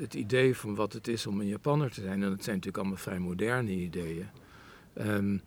het 0.00 0.14
idee 0.14 0.56
van 0.56 0.74
wat 0.74 0.92
het 0.92 1.08
is 1.08 1.26
om 1.26 1.40
een 1.40 1.46
Japanner 1.46 1.90
te 1.90 2.00
zijn, 2.00 2.22
en 2.22 2.30
dat 2.30 2.44
zijn 2.44 2.56
natuurlijk 2.56 2.76
allemaal 2.76 3.02
vrij 3.02 3.18
moderne 3.18 3.70
ideeën, 3.70 4.28
uh, 4.94 5.40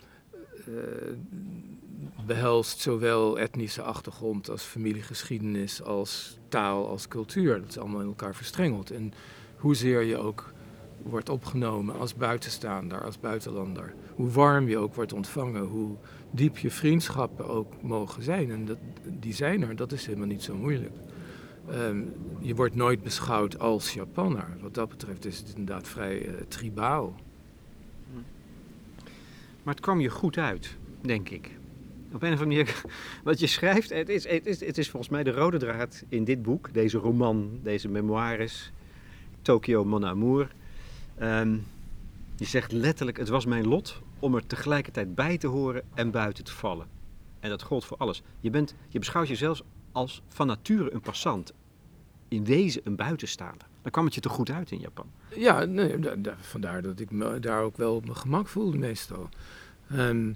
behelst 2.25 2.79
zowel 2.79 3.39
etnische 3.39 3.82
achtergrond 3.82 4.50
als 4.50 4.63
familiegeschiedenis, 4.63 5.82
als 5.82 6.38
taal, 6.50 6.88
als 6.88 7.08
cultuur. 7.08 7.60
Dat 7.60 7.70
is 7.70 7.77
allemaal 7.77 8.01
in 8.01 8.08
elkaar 8.08 8.36
verstrengeld. 8.36 8.91
En 8.91 9.13
hoezeer 9.55 10.01
je 10.01 10.17
ook 10.17 10.53
wordt 11.09 11.29
opgenomen 11.29 12.00
als 12.00 12.15
buitenstaander, 12.15 13.03
als 13.03 13.19
buitenlander, 13.19 13.93
hoe 14.15 14.29
warm 14.29 14.67
je 14.67 14.77
ook 14.77 14.95
wordt 14.95 15.13
ontvangen, 15.13 15.63
hoe 15.63 15.95
diep 16.31 16.57
je 16.57 16.71
vriendschappen 16.71 17.47
ook 17.47 17.81
mogen 17.81 18.24
zijn. 18.24 18.51
En 18.51 18.65
dat, 18.65 18.77
die 19.03 19.33
zijn 19.33 19.62
er, 19.62 19.75
dat 19.75 19.91
is 19.91 20.05
helemaal 20.05 20.27
niet 20.27 20.43
zo 20.43 20.55
moeilijk. 20.55 20.93
Ehm, 21.69 22.01
je 22.39 22.55
wordt 22.55 22.75
nooit 22.75 23.03
beschouwd 23.03 23.59
als 23.59 23.93
Japanner. 23.93 24.47
Wat 24.62 24.74
dat 24.74 24.89
betreft 24.89 25.25
is 25.25 25.38
het 25.38 25.47
inderdaad 25.55 25.88
vrij 25.88 26.25
uh, 26.25 26.33
tribaal. 26.47 27.15
Maar 29.63 29.74
het 29.74 29.83
kwam 29.83 30.00
je 30.00 30.09
goed 30.09 30.38
uit, 30.38 30.77
denk 31.01 31.29
ik. 31.29 31.51
Op 32.13 32.21
een 32.24 32.33
of 32.33 32.39
andere 32.39 32.45
manier, 32.45 32.83
wat 33.24 33.39
je 33.39 33.47
schrijft, 33.47 33.89
het 33.89 34.09
is, 34.09 34.27
het, 34.27 34.45
is, 34.45 34.59
het 34.59 34.77
is 34.77 34.89
volgens 34.89 35.12
mij 35.12 35.24
de 35.24 35.31
rode 35.31 35.57
draad 35.57 36.03
in 36.09 36.24
dit 36.24 36.41
boek, 36.41 36.74
deze 36.74 36.97
roman, 36.97 37.59
deze 37.63 37.88
memoires, 37.88 38.71
Tokyo 39.41 39.85
Mon 39.85 40.05
Amour. 40.05 40.47
Um, 41.22 41.65
je 42.36 42.45
zegt 42.45 42.72
letterlijk, 42.72 43.17
het 43.17 43.29
was 43.29 43.45
mijn 43.45 43.67
lot 43.67 44.01
om 44.19 44.36
er 44.36 44.48
tegelijkertijd 44.48 45.15
bij 45.15 45.38
te 45.38 45.48
horen 45.48 45.84
en 45.93 46.12
buiten 46.12 46.43
te 46.43 46.51
vallen. 46.51 46.88
En 47.39 47.50
dat 47.50 47.62
gold 47.62 47.86
voor 47.86 47.98
alles. 47.98 48.22
Je, 48.39 48.50
bent, 48.50 48.75
je 48.88 49.00
beschouwt 49.00 49.27
jezelf 49.27 49.62
als 49.91 50.22
van 50.27 50.48
nature 50.48 50.93
een 50.93 51.01
passant. 51.01 51.53
In 52.27 52.45
wezen 52.45 52.81
een 52.84 52.95
buitenstaander. 52.95 53.67
Dan 53.81 53.91
kwam 53.91 54.05
het 54.05 54.15
je 54.15 54.22
toch 54.22 54.31
goed 54.31 54.50
uit 54.50 54.72
in 54.72 54.79
Japan? 54.79 55.12
Ja, 55.36 55.65
nee, 55.65 55.95
vandaar 56.39 56.81
dat 56.81 57.00
ik 57.00 57.12
me 57.12 57.39
daar 57.39 57.62
ook 57.62 57.77
wel 57.77 57.95
op 57.95 58.03
mijn 58.03 58.17
gemak 58.17 58.48
voelde 58.48 58.77
meestal. 58.77 59.29
Ehm, 59.89 60.31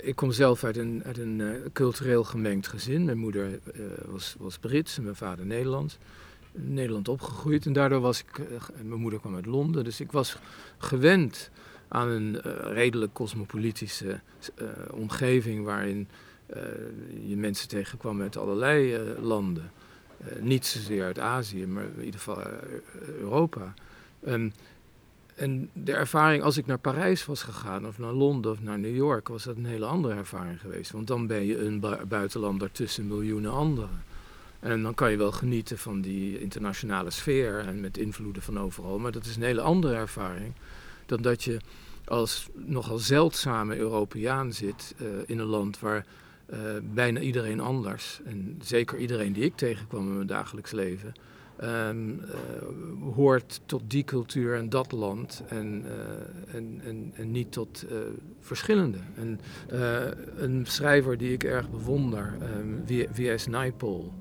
ik 0.00 0.16
kom 0.16 0.32
zelf 0.32 0.64
uit 0.64 0.76
een, 0.76 1.02
uit 1.04 1.18
een 1.18 1.38
uh, 1.38 1.54
cultureel 1.72 2.24
gemengd 2.24 2.66
gezin. 2.66 3.04
Mijn 3.04 3.18
moeder 3.18 3.50
uh, 3.50 3.86
was, 4.06 4.36
was 4.38 4.58
Brits 4.58 4.96
en 4.96 5.02
mijn 5.02 5.16
vader 5.16 5.46
Nederlands. 5.46 5.98
Nederland 6.56 7.08
opgegroeid 7.08 7.66
en 7.66 7.72
daardoor 7.72 8.00
was 8.00 8.20
ik... 8.20 8.38
Uh, 8.38 8.46
mijn 8.82 9.00
moeder 9.00 9.20
kwam 9.20 9.34
uit 9.34 9.46
Londen, 9.46 9.84
dus 9.84 10.00
ik 10.00 10.12
was 10.12 10.36
gewend 10.78 11.50
aan 11.88 12.08
een 12.08 12.40
redelijk 12.72 13.12
cosmopolitische 13.12 14.20
omgeving... 14.90 15.64
waarin 15.64 16.08
je 17.26 17.36
mensen 17.36 17.68
tegenkwam 17.68 18.20
uit 18.20 18.36
allerlei 18.36 18.98
landen. 19.20 19.70
Niet 20.40 20.66
zozeer 20.66 21.04
uit 21.04 21.18
Azië, 21.18 21.66
maar 21.66 21.84
in 21.96 22.04
ieder 22.04 22.20
geval 22.20 22.42
Europa. 23.18 23.74
Um, 24.26 24.52
en 25.34 25.70
de 25.72 25.92
ervaring, 25.92 26.42
als 26.42 26.56
ik 26.56 26.66
naar 26.66 26.78
Parijs 26.78 27.26
was 27.26 27.42
gegaan, 27.42 27.86
of 27.86 27.98
naar 27.98 28.12
Londen 28.12 28.50
of 28.50 28.62
naar 28.62 28.78
New 28.78 28.96
York, 28.96 29.28
was 29.28 29.44
dat 29.44 29.56
een 29.56 29.64
hele 29.64 29.86
andere 29.86 30.14
ervaring 30.14 30.60
geweest. 30.60 30.90
Want 30.90 31.06
dan 31.06 31.26
ben 31.26 31.44
je 31.44 31.58
een 31.58 31.80
bu 31.80 31.96
buitenlander 32.08 32.72
tussen 32.72 33.06
miljoenen 33.06 33.52
anderen. 33.52 34.02
En 34.64 34.82
dan 34.82 34.94
kan 34.94 35.10
je 35.10 35.16
wel 35.16 35.32
genieten 35.32 35.78
van 35.78 36.00
die 36.00 36.40
internationale 36.40 37.10
sfeer 37.10 37.58
en 37.58 37.80
met 37.80 37.98
invloeden 37.98 38.42
van 38.42 38.58
overal. 38.58 38.98
Maar 38.98 39.12
dat 39.12 39.24
is 39.24 39.36
een 39.36 39.42
hele 39.42 39.60
andere 39.60 39.94
ervaring 39.94 40.52
dan 41.06 41.22
dat 41.22 41.44
je 41.44 41.60
als 42.04 42.48
nogal 42.54 42.98
zeldzame 42.98 43.76
Europeaan 43.76 44.52
zit 44.52 44.94
uh, 45.02 45.08
in 45.26 45.38
een 45.38 45.46
land 45.46 45.78
waar 45.78 46.06
uh, 46.52 46.58
bijna 46.94 47.20
iedereen 47.20 47.60
anders, 47.60 48.20
en 48.24 48.58
zeker 48.62 48.98
iedereen 48.98 49.32
die 49.32 49.44
ik 49.44 49.56
tegenkwam 49.56 50.06
in 50.06 50.14
mijn 50.14 50.26
dagelijks 50.26 50.70
leven, 50.70 51.12
um, 51.62 52.10
uh, 52.10 53.14
hoort 53.14 53.60
tot 53.66 53.82
die 53.86 54.04
cultuur 54.04 54.56
en 54.56 54.68
dat 54.68 54.92
land 54.92 55.42
en, 55.48 55.84
en, 56.52 56.80
en, 56.84 57.12
en, 57.14 57.30
niet 57.30 57.52
tot 57.52 57.84
verschillende. 58.40 58.98
En 59.14 59.40
een 60.36 60.66
schrijver 60.66 61.18
die 61.18 61.32
ik 61.32 61.44
erg 61.44 61.70
bewonder, 61.70 62.34
um, 62.58 62.82
V.S. 63.12 63.46
Naipaul, 63.46 64.12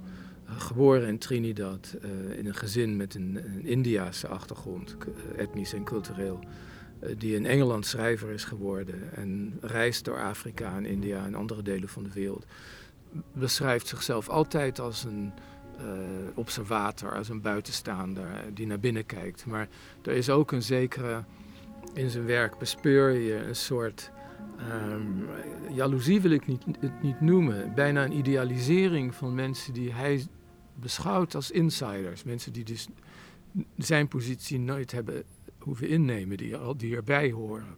geboren 0.57 1.07
in 1.07 1.17
Trinidad, 1.17 1.95
in 2.37 2.45
een 2.45 2.55
gezin 2.55 2.97
met 2.97 3.15
een, 3.15 3.39
een 3.45 3.65
Indiase 3.65 4.27
achtergrond, 4.27 4.97
etnisch 5.35 5.73
en 5.73 5.83
cultureel. 5.83 6.39
Eh, 7.03 7.15
die 7.17 7.35
in 7.35 7.45
Engeland 7.45 7.85
schrijver 7.85 8.29
is 8.29 8.43
geworden 8.43 9.13
en 9.15 9.57
reist 9.61 10.05
door 10.05 10.21
Afrika 10.21 10.75
en 10.75 10.85
India 10.85 11.25
en 11.25 11.35
andere 11.35 11.61
delen 11.61 11.89
van 11.89 12.03
de 12.03 12.13
wereld, 12.13 12.45
beschrijft 13.33 13.87
zichzelf 13.87 14.29
altijd 14.29 14.79
als 14.79 15.03
een 15.03 15.33
uh, 15.81 15.87
observator, 16.35 17.15
als 17.15 17.29
een 17.29 17.41
buitenstaander 17.41 18.25
eh, 18.25 18.39
die 18.53 18.67
naar 18.67 18.79
binnen 18.79 19.05
kijkt. 19.05 19.45
Maar 19.45 19.67
er 20.01 20.13
is 20.13 20.29
ook 20.29 20.51
een 20.51 20.61
zekere, 20.61 21.23
in 21.93 22.09
zijn 22.09 22.25
werk 22.25 22.57
bespeur 22.57 23.11
je 23.11 23.35
een 23.35 23.55
soort 23.55 24.11
um, 24.91 25.27
jaloezie 25.69 26.21
wil 26.21 26.31
ik 26.31 26.47
niet, 26.47 26.63
het 26.79 27.01
niet 27.01 27.21
noemen, 27.21 27.73
bijna 27.75 28.03
een 28.03 28.17
idealisering 28.17 29.15
van 29.15 29.35
mensen 29.35 29.73
die 29.73 29.93
hij 29.93 30.25
beschouwt 30.75 31.35
als 31.35 31.51
insiders. 31.51 32.23
Mensen 32.23 32.53
die 32.53 32.63
dus 32.63 32.87
zijn 33.77 34.07
positie 34.07 34.59
nooit 34.59 34.91
hebben 34.91 35.23
hoeven 35.57 35.87
innemen 35.87 36.37
die, 36.37 36.75
die 36.75 36.95
erbij 36.95 37.31
horen. 37.31 37.75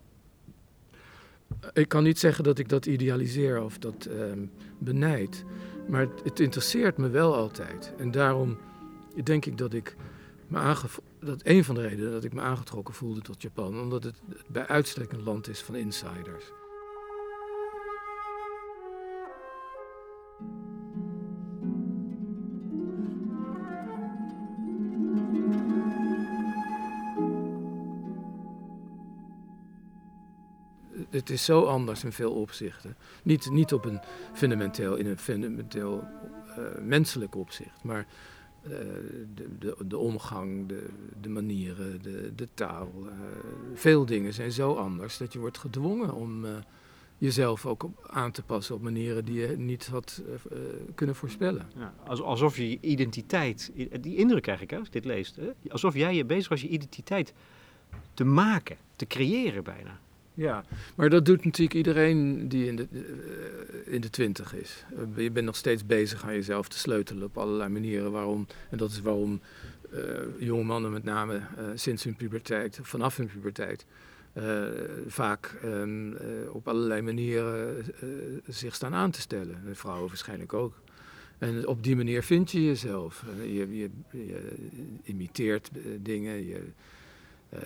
Ik 1.73 1.87
kan 1.87 2.03
niet 2.03 2.19
zeggen 2.19 2.43
dat 2.43 2.59
ik 2.59 2.69
dat 2.69 2.85
idealiseer 2.85 3.61
of 3.61 3.77
dat 3.77 4.07
um, 4.09 4.51
benijd, 4.77 5.43
maar 5.87 6.01
het, 6.01 6.23
het, 6.23 6.39
interesseert 6.39 6.97
me 6.97 7.09
wel 7.09 7.35
altijd. 7.35 7.93
En 7.97 8.11
daarom 8.11 8.57
denk 9.23 9.45
ik 9.45 9.57
dat 9.57 9.73
ik 9.73 9.95
me 10.47 10.75
dat 11.19 11.41
een 11.43 11.63
van 11.63 11.75
de 11.75 11.81
redenen 11.81 12.11
dat 12.11 12.23
ik 12.23 12.33
me 12.33 12.41
aangetrokken 12.41 12.93
voelde 12.93 13.21
tot 13.21 13.41
Japan, 13.41 13.79
omdat 13.79 14.03
het 14.03 14.21
bij 14.47 14.67
uitstek 14.67 15.11
een 15.11 15.23
land 15.23 15.47
is 15.47 15.61
van 15.61 15.75
insiders. 15.75 16.51
Het 31.15 31.29
is 31.29 31.45
zo 31.45 31.63
anders 31.63 32.03
in 32.03 32.11
veel 32.11 32.31
opzichten. 32.31 32.95
Niet, 33.23 33.49
niet 33.51 33.73
op 33.73 33.85
een 33.85 33.99
fundamenteel, 34.33 34.95
in 34.95 35.05
een 35.05 35.17
fundamenteel 35.17 36.03
uh, 36.47 36.55
menselijk 36.81 37.35
opzicht, 37.35 37.83
maar 37.83 38.07
uh, 38.63 38.69
de, 39.35 39.57
de, 39.59 39.75
de, 39.85 39.97
omgang, 39.97 40.67
de, 40.67 40.85
de 41.21 41.29
manieren, 41.29 42.01
de, 42.01 42.31
de 42.35 42.47
taal. 42.53 42.91
Uh, 43.03 43.11
veel 43.73 44.05
dingen 44.05 44.33
zijn 44.33 44.51
zo 44.51 44.73
anders 44.73 45.17
dat 45.17 45.33
je 45.33 45.39
wordt 45.39 45.57
gedwongen 45.57 46.13
om 46.13 46.45
jezelf 47.17 47.65
ook 47.65 47.89
aan 48.07 48.31
te 48.31 48.43
passen 48.43 48.75
op 48.75 48.81
manieren 48.81 49.25
die 49.25 49.47
je 49.47 49.57
niet 49.57 49.87
had 49.87 50.23
kunnen 50.95 51.15
voorspellen. 51.15 51.69
Ja, 51.75 51.93
alsof 52.05 52.57
je 52.57 52.69
je 52.69 52.77
identiteit, 52.81 53.71
die 54.01 54.15
indruk 54.15 54.41
krijg 54.41 54.61
ik 54.61 54.69
hè, 54.69 54.77
als 54.77 54.87
ik 54.87 54.93
dit 54.93 55.05
lees, 55.05 55.33
hè? 55.35 55.71
alsof 55.71 55.93
jij 55.93 56.15
je 56.15 56.25
bezig 56.25 56.49
was 56.49 56.61
je 56.61 56.67
identiteit 56.67 57.33
te 58.13 58.23
maken, 58.23 58.77
te 58.95 59.05
creëren 59.05 59.63
bijna. 59.63 59.99
Ja, 60.35 60.63
maar 60.95 61.09
dat 61.09 61.25
doet 61.25 61.45
natuurlijk 61.45 61.75
iedereen 61.75 62.47
die 62.47 62.67
in 62.67 62.75
de, 62.75 62.87
uh, 62.91 63.93
in 63.93 64.01
de 64.01 64.09
twintig 64.09 64.55
is. 64.55 64.85
Uh, 64.93 65.23
je 65.23 65.31
bent 65.31 65.45
nog 65.45 65.55
steeds 65.55 65.85
bezig 65.85 66.23
aan 66.23 66.33
jezelf 66.33 66.67
te 66.67 66.77
sleutelen 66.77 67.23
op 67.23 67.37
allerlei 67.37 67.69
manieren. 67.69 68.11
Waarom, 68.11 68.47
en 68.69 68.77
dat 68.77 68.91
is 68.91 69.01
waarom 69.01 69.41
uh, 69.93 70.01
jonge 70.39 70.63
mannen 70.63 70.91
met 70.91 71.03
name 71.03 71.41
sinds 71.75 72.03
hun 72.03 72.15
puberteit, 72.15 72.79
vanaf 72.81 73.17
hun 73.17 73.27
puberteit, 73.27 73.85
vaak 75.07 75.55
um, 75.65 76.17
op 76.51 76.67
allerlei 76.67 77.01
manieren 77.01 77.85
zich 78.47 78.75
staan 78.75 78.93
aan 78.93 79.11
te 79.11 79.21
stellen. 79.21 79.61
En 79.67 79.75
vrouwen 79.75 80.07
waarschijnlijk 80.07 80.53
ook. 80.53 80.73
En 81.37 81.67
op 81.67 81.83
die 81.83 81.95
manier 81.95 82.23
vind 82.23 82.51
je 82.51 82.65
jezelf. 82.65 83.25
Je, 83.41 83.77
je, 83.77 83.89
je 84.11 84.55
imiteert 85.03 85.69
dingen, 86.01 86.45
je 86.45 86.61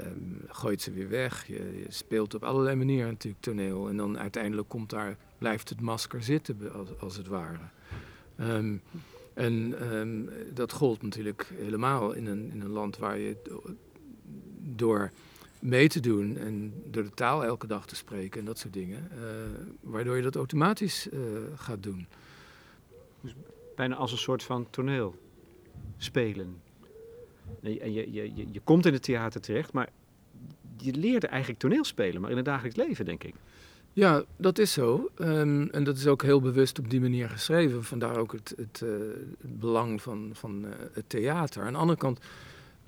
um, 0.05 0.41
gooit 0.47 0.81
ze 0.81 0.91
weer 0.91 1.09
weg. 1.09 1.47
Je, 1.47 1.85
speelt 1.87 2.33
op 2.33 2.43
allerlei 2.43 2.75
manieren 2.75 3.09
natuurlijk 3.09 3.43
toneel. 3.43 3.89
En 3.89 3.97
dan 3.97 4.19
uiteindelijk 4.19 4.69
komt 4.69 4.89
daar, 4.89 5.17
blijft 5.37 5.69
het 5.69 5.81
masker 5.81 6.23
zitten, 6.23 6.73
als, 6.73 6.99
als 6.99 7.17
het 7.17 7.27
ware. 7.27 7.59
Um, 8.39 8.81
En 9.33 9.75
ehm, 9.79 10.23
dat 10.53 10.71
gold 10.71 11.01
natuurlijk 11.01 11.51
helemaal 11.55 12.11
in 12.11 12.25
een, 12.25 12.51
in 12.51 12.61
een 12.61 12.69
land 12.69 12.97
waar 12.97 13.17
je 13.17 13.35
door 14.59 15.11
mee 15.59 15.87
te 15.87 15.99
doen 15.99 16.37
en 16.37 16.73
door 16.85 17.03
de 17.03 17.13
taal 17.13 17.43
elke 17.43 17.67
dag 17.67 17.85
te 17.85 17.95
spreken 17.95 18.39
en 18.39 18.45
dat 18.45 18.57
soort 18.57 18.73
dingen, 18.73 19.09
uh, 19.13 19.21
waardoor 19.81 20.15
je 20.15 20.21
dat 20.21 20.35
automatisch 20.35 21.07
uh, 21.11 21.19
gaat 21.55 21.83
doen. 21.83 22.07
Dus 23.21 23.35
bijna 23.75 23.95
als 23.95 24.11
een 24.11 24.17
soort 24.17 24.43
van 24.43 24.69
toneel 24.69 25.15
spelen. 25.97 26.61
En 27.61 27.93
je, 27.93 28.13
je, 28.13 28.33
je, 28.51 28.61
komt 28.63 28.85
in 28.85 28.93
het 28.93 29.03
theater 29.03 29.41
terecht, 29.41 29.73
maar 29.73 29.89
je 30.77 30.93
leerde 30.93 31.27
eigenlijk 31.27 31.59
toneelspelen, 31.59 32.21
maar 32.21 32.29
in 32.31 32.35
het 32.35 32.45
dagelijks 32.45 32.77
leven, 32.77 33.05
denk 33.05 33.23
ik. 33.23 33.33
Ja, 33.93 34.23
dat 34.37 34.57
is 34.57 34.73
zo. 34.73 35.09
Um, 35.19 35.69
en 35.69 35.83
dat 35.83 35.97
is 35.97 36.07
ook 36.07 36.23
heel 36.23 36.41
bewust 36.41 36.79
op 36.79 36.89
die 36.89 37.01
manier 37.01 37.29
geschreven. 37.29 37.83
Vandaar 37.83 38.17
ook 38.17 38.31
het, 38.31 38.53
het, 38.57 38.79
het 39.41 39.59
belang 39.59 40.01
van, 40.01 40.29
van 40.33 40.65
uh, 40.65 40.71
het 40.93 41.09
theater. 41.09 41.63
Aan 41.63 41.73
de 41.73 41.79
andere 41.79 41.99
kant, 41.99 42.19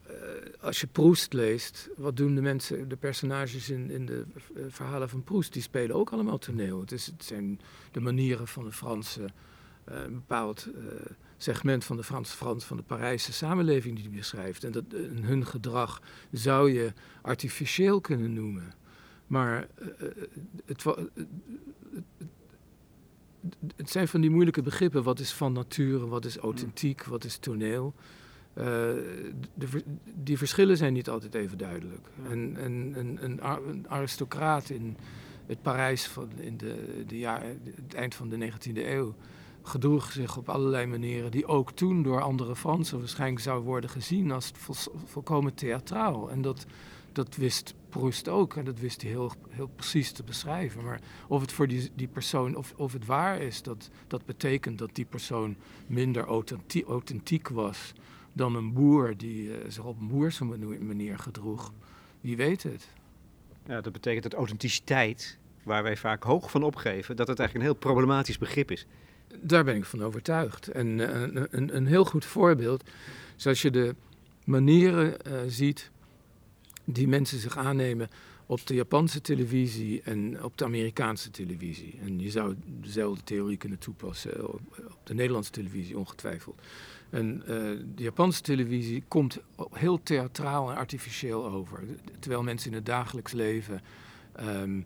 uh, 0.08 0.16
als 0.62 0.82
je 0.82 0.88
Proest 0.88 1.34
leest, 1.34 1.90
wat 1.98 2.18
doen 2.18 2.36
de 2.36 2.42
mensen, 2.42 2.90
de 2.90 2.96
personages 2.96 3.70
in, 3.70 3.90
in 3.90 4.06
de 4.06 4.24
verhalen 4.68 5.10
van 5.10 5.24
Proest? 5.24 5.54
Die 5.54 5.62
spelen 5.62 5.96
ook 5.96 6.12
allemaal 6.12 6.38
toneel. 6.38 6.80
Het, 6.80 6.92
is, 6.92 7.06
het 7.06 7.24
zijn 7.24 7.60
de 7.92 8.00
manieren 8.00 8.48
van 8.48 8.64
de 8.64 8.72
Franse, 8.72 9.30
een 9.92 10.14
bepaald 10.14 10.68
segment 11.38 11.84
van 11.84 11.98
de 11.98 12.04
Frans, 12.04 12.30
Frans 12.30 12.66
van 12.66 12.78
de 12.78 12.84
Parijse 12.84 13.34
samenleving 13.34 13.96
die 13.96 14.08
hij 14.08 14.18
beschrijft. 14.18 14.64
En 14.64 14.72
dat, 14.72 14.84
hun 15.22 15.46
gedrag 15.46 16.02
zou 16.32 16.72
je 16.72 16.94
artificieel 17.22 18.02
kunnen 18.02 18.34
noemen. 18.34 18.74
Maar 19.28 19.68
het, 20.66 20.84
het, 20.84 21.10
het, 23.76 23.90
zijn 23.90 24.08
van 24.08 24.22
die 24.22 24.30
moeilijke 24.30 24.62
begrippen. 24.62 25.04
Wat 25.04 25.20
is 25.20 25.34
van 25.34 25.54
nature, 25.54 26.08
wat 26.08 26.26
is 26.26 26.38
authentiek, 26.38 27.04
wat 27.04 27.24
is 27.24 27.38
toneel? 27.38 27.94
Uh, 28.58 28.66
de, 29.54 29.84
die 30.16 30.38
verschillen 30.38 30.78
zijn 30.78 30.94
niet 30.94 31.10
altijd 31.10 31.34
even 31.34 31.58
duidelijk. 31.58 32.08
En, 32.30 32.58
en, 32.58 32.94
en, 32.96 33.18
een, 33.24 33.46
een 33.70 33.90
aristocraat 33.90 34.70
in 34.70 34.98
het 35.46 35.62
Parijs 35.62 36.08
van 36.08 36.30
in 36.36 36.58
de, 36.58 37.04
de 37.08 37.18
jaar, 37.18 37.44
het 37.76 37.94
eind 37.94 38.16
van 38.16 38.30
de 38.30 38.52
19e 38.52 38.74
eeuw 38.74 39.16
gedroeg 39.64 40.12
zich 40.12 40.38
op 40.38 40.50
allerlei 40.50 40.86
manieren 40.86 41.32
die 41.32 41.48
ook 41.48 41.72
toen 41.72 42.04
door 42.04 42.22
andere 42.22 42.56
Fransen 42.56 43.00
waarschijnlijk 43.00 43.42
zou 43.42 43.64
worden 43.64 43.90
gezien 43.90 44.32
als 44.32 44.52
vol, 44.54 44.76
volkomen 45.06 45.54
theatraal. 45.54 46.32
En 46.32 46.42
dat, 46.42 46.66
dat 47.12 47.36
wist 47.36 47.74
Proust 47.90 48.28
ook 48.28 48.56
en 48.56 48.66
dat 48.66 48.80
wist 48.80 49.02
hij 49.02 49.12
heel, 49.12 49.32
heel 49.50 49.70
precies 49.76 50.12
te 50.12 50.24
beschrijven. 50.24 50.84
Maar 50.84 51.02
of 51.28 51.42
het 51.42 51.52
voor 51.52 51.68
die, 51.68 51.92
die 51.96 52.08
persoon, 52.08 52.56
of, 52.56 52.74
of 52.78 52.94
het 52.94 53.06
waar 53.06 53.42
is, 53.42 53.62
dat, 53.62 53.90
dat 54.08 54.26
betekent 54.26 54.78
dat 54.78 54.96
die 54.96 55.06
persoon 55.06 55.56
minder 55.88 56.24
authentiek, 56.86 57.48
was 57.50 57.94
dan 58.34 58.56
een 58.56 58.74
boer 58.74 59.18
die 59.18 59.44
uh, 59.44 59.56
zich 59.68 59.84
op 59.84 60.00
een 60.00 60.08
boerse 60.08 60.44
manier 60.80 61.20
gedroeg. 61.20 61.74
Wie 62.22 62.38
weet 62.38 62.64
het. 62.64 62.88
Ja, 63.68 63.82
dat 63.82 63.94
betekent 63.94 64.24
dat 64.24 64.34
authenticiteit, 64.34 65.38
waar 65.64 65.84
wij 65.84 65.98
vaak 65.98 66.24
hoog 66.24 66.52
van 66.52 66.64
opgeven, 66.64 67.16
dat 67.16 67.28
het 67.28 67.40
eigenlijk 67.40 67.68
een 67.68 67.74
heel 67.74 67.92
problematisch 67.92 68.38
begrip 68.38 68.72
is. 68.72 68.86
Daar 69.40 69.64
ben 69.64 69.76
ik 69.76 69.86
van 69.86 70.04
overtuigd. 70.04 70.68
En 70.68 70.88
uh, 70.88 71.10
een, 71.10 71.48
een, 71.52 71.76
een, 71.76 71.86
heel 71.86 72.06
goed 72.06 72.26
voorbeeld 72.26 72.84
is 73.38 73.48
als 73.48 73.62
je 73.62 73.72
de 73.72 73.96
manieren 74.44 75.16
uh, 75.28 75.34
ziet 75.48 75.90
die 76.86 77.08
mensen 77.08 77.40
zich 77.40 77.58
aannemen 77.58 78.10
op 78.46 78.68
de 78.68 78.74
Japanse 78.74 79.22
televisie 79.22 80.02
en 80.02 80.44
op 80.44 80.58
de 80.58 80.66
Amerikaanse 80.66 81.32
televisie. 81.32 82.00
En 82.02 82.20
je 82.20 82.30
zou 82.30 82.56
dezelfde 82.66 83.24
theorie 83.24 83.58
kunnen 83.58 83.80
toepassen 83.80 84.54
op, 84.54 84.62
de 85.04 85.14
Nederlandse 85.14 85.52
televisie, 85.52 85.98
ongetwijfeld. 85.98 86.62
En 87.10 87.36
uh, 87.42 87.48
de 87.96 88.04
Japanse 88.04 88.42
televisie 88.42 89.04
komt 89.08 89.38
heel 89.72 90.04
theatraal 90.04 90.72
en 90.72 90.78
artificieel 90.78 91.46
over. 91.46 91.84
Terwijl 92.20 92.44
mensen 92.44 92.70
in 92.70 92.76
het 92.76 92.86
dagelijks 92.86 93.32
leven 93.32 93.82
um, 94.40 94.86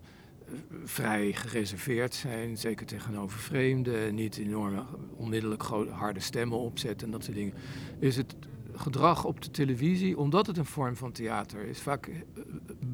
vrij 0.84 1.32
gereserveerd 1.32 2.14
zijn, 2.14 2.58
zeker 2.58 2.86
tegenover 2.86 3.38
vreemden, 3.38 4.14
niet 4.14 4.36
enorme 4.36 4.84
onmiddellijk 5.16 5.62
harde 5.90 6.20
stemmen 6.20 6.58
opzetten 6.58 7.06
en 7.06 7.12
dat 7.12 7.24
soort 7.24 7.36
dingen, 7.36 7.54
is 7.98 8.16
het 8.16 8.36
gedrag 8.74 9.24
op 9.24 9.40
de 9.40 9.50
televisie, 9.50 10.18
omdat 10.18 10.46
het 10.46 10.56
een 10.56 10.64
vorm 10.64 10.96
van 10.96 11.12
theater 11.12 11.64
is, 11.64 11.80
vaak 11.80 12.06
eh, 12.06 12.14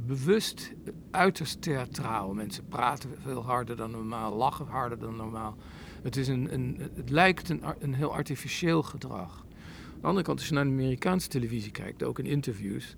bewust 0.06 0.72
uiterst 1.10 1.62
theatraal. 1.62 2.34
Mensen 2.34 2.68
praten 2.68 3.10
veel 3.22 3.44
harder 3.44 3.76
dan 3.76 3.90
normaal, 3.90 4.36
lachen 4.36 4.66
harder 4.66 4.98
dan 4.98 5.16
normaal. 5.16 5.56
Het, 6.02 6.16
is 6.16 6.28
een, 6.28 6.52
een, 6.52 6.90
het 6.94 7.10
lijkt 7.10 7.48
een, 7.48 7.62
een 7.78 7.94
heel 7.94 8.14
artificieel 8.14 8.82
gedrag. 8.82 9.38
Aan 9.38 10.00
de 10.00 10.06
andere 10.06 10.24
kant, 10.24 10.38
als 10.38 10.48
je 10.48 10.54
naar 10.54 10.64
de 10.64 10.70
Amerikaanse 10.70 11.28
televisie 11.28 11.70
kijkt, 11.70 12.02
ook 12.02 12.18
in 12.18 12.26
interviews, 12.26 12.94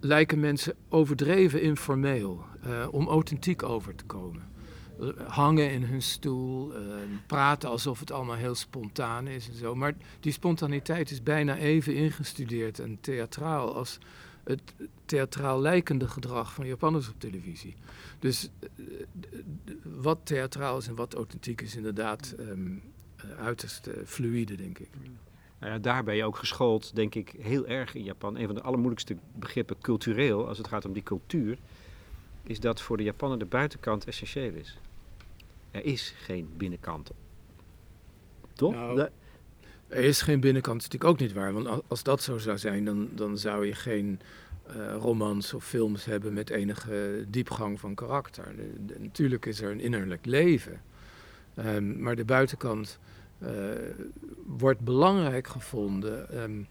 lijken 0.00 0.40
mensen 0.40 0.74
overdreven 0.88 1.62
informeel, 1.62 2.44
uh, 2.66 2.86
om 2.90 3.08
authentiek 3.08 3.62
over 3.62 3.94
te 3.94 4.04
komen 4.04 4.54
hangen 5.26 5.70
in 5.70 5.82
hun 5.82 6.02
stoel, 6.02 6.72
uh, 6.72 6.94
praten 7.26 7.68
alsof 7.68 8.00
het 8.00 8.10
allemaal 8.10 8.36
heel 8.36 8.54
spontaan 8.54 9.26
is 9.26 9.48
en 9.48 9.54
zo. 9.54 9.74
Maar 9.74 9.94
die 10.20 10.32
spontaniteit 10.32 11.10
is 11.10 11.22
bijna 11.22 11.56
even 11.56 11.94
ingestudeerd 11.94 12.78
en 12.78 12.98
theatraal 13.00 13.74
als 13.74 13.98
het 14.44 14.74
theatraal 15.04 15.60
lijkende 15.60 16.08
gedrag 16.08 16.52
van 16.52 16.66
Japanners 16.66 17.08
op 17.08 17.20
televisie. 17.20 17.74
Dus 18.18 18.48
wat 19.82 20.18
theatraal 20.22 20.78
is 20.78 20.88
en 20.88 20.94
wat 20.94 21.14
authentiek 21.14 21.60
is 21.60 21.76
inderdaad 21.76 22.34
um, 22.38 22.82
uiterst 23.38 23.88
fluide, 24.04 24.54
denk 24.54 24.78
ik. 24.78 24.88
Nou 25.58 25.72
ja, 25.72 25.78
daar 25.78 26.04
ben 26.04 26.16
je 26.16 26.24
ook 26.24 26.36
geschoold, 26.36 26.94
denk 26.94 27.14
ik, 27.14 27.34
heel 27.38 27.66
erg 27.66 27.94
in 27.94 28.02
Japan. 28.02 28.36
Een 28.36 28.46
van 28.46 28.54
de 28.54 28.62
allermoeilijkste 28.62 29.16
begrippen 29.34 29.76
cultureel, 29.80 30.48
als 30.48 30.58
het 30.58 30.68
gaat 30.68 30.84
om 30.84 30.92
die 30.92 31.02
cultuur, 31.02 31.58
is 32.42 32.60
dat 32.60 32.80
voor 32.80 32.96
de 32.96 33.02
Japaner 33.02 33.38
de 33.38 33.44
buitenkant 33.44 34.04
essentieel 34.04 34.52
is. 34.52 34.78
Er 35.70 35.84
is 35.84 36.14
geen 36.16 36.50
binnenkant. 36.56 37.10
Toch? 38.52 38.72
Nou, 38.72 39.08
er 39.88 40.04
is 40.04 40.22
geen 40.22 40.40
binnenkant, 40.40 40.82
dat 40.82 40.92
is 40.92 40.98
natuurlijk 40.98 41.22
ook 41.22 41.28
niet 41.28 41.36
waar. 41.36 41.52
Want 41.52 41.82
als 41.88 42.02
dat 42.02 42.22
zo 42.22 42.38
zou 42.38 42.58
zijn, 42.58 42.84
dan, 42.84 43.08
dan 43.14 43.38
zou 43.38 43.66
je 43.66 43.74
geen 43.74 44.20
uh, 44.68 44.94
romans 44.94 45.54
of 45.54 45.64
films 45.64 46.04
hebben 46.04 46.32
met 46.32 46.50
enige 46.50 47.24
diepgang 47.28 47.80
van 47.80 47.94
karakter. 47.94 48.54
natuurlijk 48.98 49.46
is 49.46 49.60
er 49.60 49.70
een 49.70 49.80
innerlijk 49.80 50.26
leven. 50.26 50.80
Um, 51.58 52.02
maar 52.02 52.16
de 52.16 52.24
buitenkant 52.24 52.98
uh, 53.42 53.48
wordt 54.46 54.80
belangrijk 54.80 55.46
gevonden. 55.46 56.42
Um, 56.42 56.66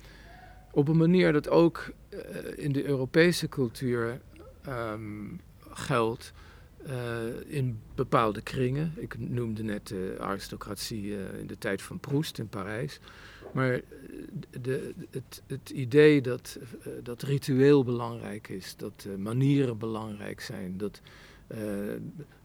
op 0.72 0.88
een 0.88 0.98
manier 0.98 1.34
dat 1.34 1.50
ook 1.50 1.92
uh, 2.10 2.20
in 2.56 2.72
de 2.72 2.86
Europese 2.86 3.50
cultuur 3.50 4.22
um, 4.68 5.40
geldt. 5.70 6.34
Uh, 6.88 6.94
in 7.48 7.80
bepaalde 7.96 8.42
kringen. 8.42 8.94
Ik 8.96 9.16
noemde 9.20 9.64
net 9.64 9.88
de 9.88 10.16
aristocratie 10.20 11.16
in 11.40 11.48
de 11.48 11.58
tijd 11.58 11.82
van 11.82 12.00
Proest 12.00 12.38
in 12.40 12.48
Parijs. 12.48 13.00
Maar 13.54 13.82
de, 14.62 14.94
het, 15.12 15.42
het, 15.48 15.70
idee 15.70 16.22
dat, 16.22 16.58
dat 17.04 17.22
ritueel 17.22 17.84
belangrijk 17.84 18.48
is, 18.48 18.76
dat 18.78 19.08
manieren 19.18 19.78
belangrijk 19.78 20.42
zijn, 20.42 20.78
dat 20.78 21.02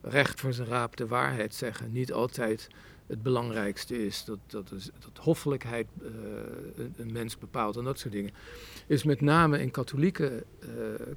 recht 0.02 0.40
voor 0.40 0.52
zijn 0.52 0.68
raap 0.68 0.96
de 0.96 1.06
waarheid 1.06 1.54
zeggen 1.54 1.92
niet 1.92 2.12
altijd 2.12 2.68
het 3.10 3.22
belangrijkste 3.22 4.06
is. 4.06 4.24
Dat, 4.24 4.38
dat, 4.46 4.72
is, 4.72 4.90
dat 4.98 5.24
hoffelijkheid 5.24 5.86
uh, 6.02 6.08
een, 6.96 7.12
mens 7.12 7.38
bepaalt 7.38 7.76
en 7.76 7.84
dat 7.84 7.98
soort 7.98 8.12
dingen. 8.12 8.32
Is 8.86 9.04
met 9.04 9.20
name 9.20 9.60
in 9.60 9.70
katholieke 9.70 10.44
uh, 10.60 10.68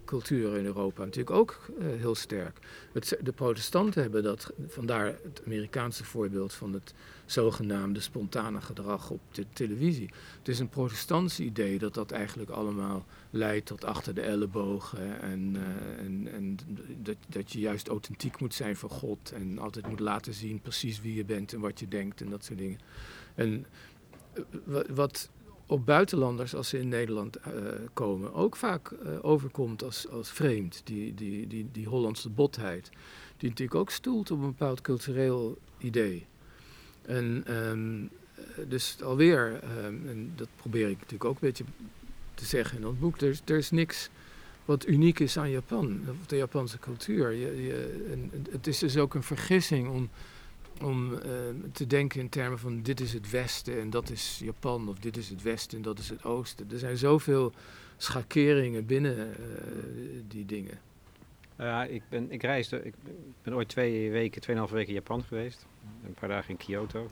culturen 0.05 0.59
in 0.59 0.65
Europa 0.65 1.03
natuurlijk 1.03 1.35
ook 1.35 1.59
uh, 1.79 1.85
heel 1.99 2.15
sterk. 2.15 2.59
Het, 2.93 3.17
de 3.21 3.31
protestanten 3.31 4.01
hebben 4.01 4.23
dat, 4.23 4.51
vandaar 4.67 5.05
het 5.05 5.41
Amerikaanse 5.45 6.03
voorbeeld 6.03 6.53
van 6.53 6.73
het 6.73 6.93
zogenaamde 7.25 7.99
spontane 7.99 8.61
gedrag 8.61 9.09
op 9.09 9.21
de 9.31 9.45
televisie. 9.53 10.09
Het 10.37 10.47
is 10.47 10.59
een 10.59 10.69
protestants 10.69 11.39
idee 11.39 11.79
dat 11.79 11.93
dat 11.93 12.11
eigenlijk 12.11 12.49
allemaal 12.49 13.05
leidt 13.29 13.65
tot 13.65 13.85
achter 13.85 14.13
de 14.13 14.21
ellebogen 14.21 15.21
en, 15.21 15.55
en, 15.97 16.27
en 16.33 16.57
dat, 16.97 17.17
dat 17.27 17.51
je 17.51 17.59
juist 17.59 17.87
authentiek 17.87 18.39
moet 18.39 18.53
zijn 18.53 18.75
voor 18.75 18.89
God 18.89 19.31
en 19.31 19.59
altijd 19.59 19.87
moet 19.87 19.99
laten 19.99 20.33
zien 20.33 20.61
precies 20.61 21.01
wie 21.01 21.15
je 21.15 21.25
bent 21.25 21.53
en 21.53 21.59
wat 21.59 21.79
je 21.79 21.87
denkt 21.87 22.21
en 22.21 22.29
dat 22.29 22.43
soort 22.45 22.59
dingen. 22.59 22.79
En 23.35 23.65
eh, 24.33 24.43
wat 24.89 25.29
op 25.65 25.85
buitenlanders, 25.85 26.55
als 26.55 26.69
ze 26.69 26.79
in 26.79 26.87
Nederland 26.87 27.37
uh, 27.37 27.53
komen, 27.93 28.33
ook 28.33 28.55
vaak 28.55 28.93
overkomt 29.21 29.83
als, 29.83 30.09
als 30.09 30.29
vreemd. 30.29 30.81
Die, 30.83 31.13
die, 31.13 31.47
die, 31.47 31.69
die 31.71 31.87
Hollandse 31.87 32.29
botheid. 32.29 32.89
Die 33.37 33.49
natuurlijk 33.49 33.79
ook 33.79 33.89
stoelt 33.89 34.31
op 34.31 34.39
een 34.39 34.45
bepaald 34.45 34.81
cultureel 34.81 35.57
idee. 35.77 36.25
En 37.05 37.55
um, 37.55 38.09
dus 38.67 38.97
alweer, 39.01 39.59
um, 39.85 40.07
en 40.07 40.33
dat 40.35 40.47
probeer 40.55 40.89
ik 40.89 40.95
natuurlijk 40.95 41.25
ook 41.25 41.33
een 41.33 41.47
beetje 41.47 41.63
te 42.33 42.45
zeggen 42.45 42.77
in 42.77 42.83
dat 42.83 42.99
boek, 42.99 43.21
er, 43.21 43.39
er 43.45 43.57
is 43.57 43.71
niks 43.71 44.09
wat 44.65 44.87
uniek 44.87 45.19
is 45.19 45.37
aan 45.37 45.49
Japan, 45.49 46.01
of 46.09 46.25
de 46.25 46.35
Japanse 46.35 46.79
cultuur. 46.79 47.31
Je, 47.31 47.63
je, 47.63 48.27
het 48.49 48.67
is 48.67 48.79
dus 48.79 48.97
ook 48.97 49.13
een 49.13 49.23
vergissing 49.23 49.89
om 49.89 50.09
om 50.81 51.19
te 51.71 51.87
denken 51.87 52.19
in 52.19 52.29
termen 52.29 52.59
van 52.59 52.81
dit 52.81 52.99
is 52.99 53.13
het 53.13 53.29
Westen 53.29 53.79
en 53.79 53.89
dat 53.89 54.09
is 54.09 54.39
Japan, 54.43 54.89
of 54.89 54.99
dit 54.99 55.17
is 55.17 55.29
het 55.29 55.41
Westen 55.41 55.77
en 55.77 55.83
dat 55.83 55.99
is 55.99 56.09
het 56.09 56.23
Oosten. 56.23 56.71
Er 56.71 56.79
zijn 56.79 56.97
zoveel 56.97 57.53
schakeringen 57.97 58.85
binnen 58.85 59.33
die 60.27 60.45
dingen. 60.45 60.79
Ja, 61.57 61.85
ik, 61.85 62.03
ben, 62.09 62.31
ik 62.31 62.43
reisde, 62.43 62.83
ik 62.83 62.93
ben 63.41 63.53
ooit 63.53 63.69
twee 63.69 64.11
weken, 64.11 64.41
tweeënhalve 64.41 64.73
weken 64.73 64.89
in 64.89 64.95
Japan 64.95 65.23
geweest. 65.23 65.65
Een 66.05 66.13
paar 66.13 66.29
dagen 66.29 66.49
in 66.49 66.57
Kyoto. 66.57 67.09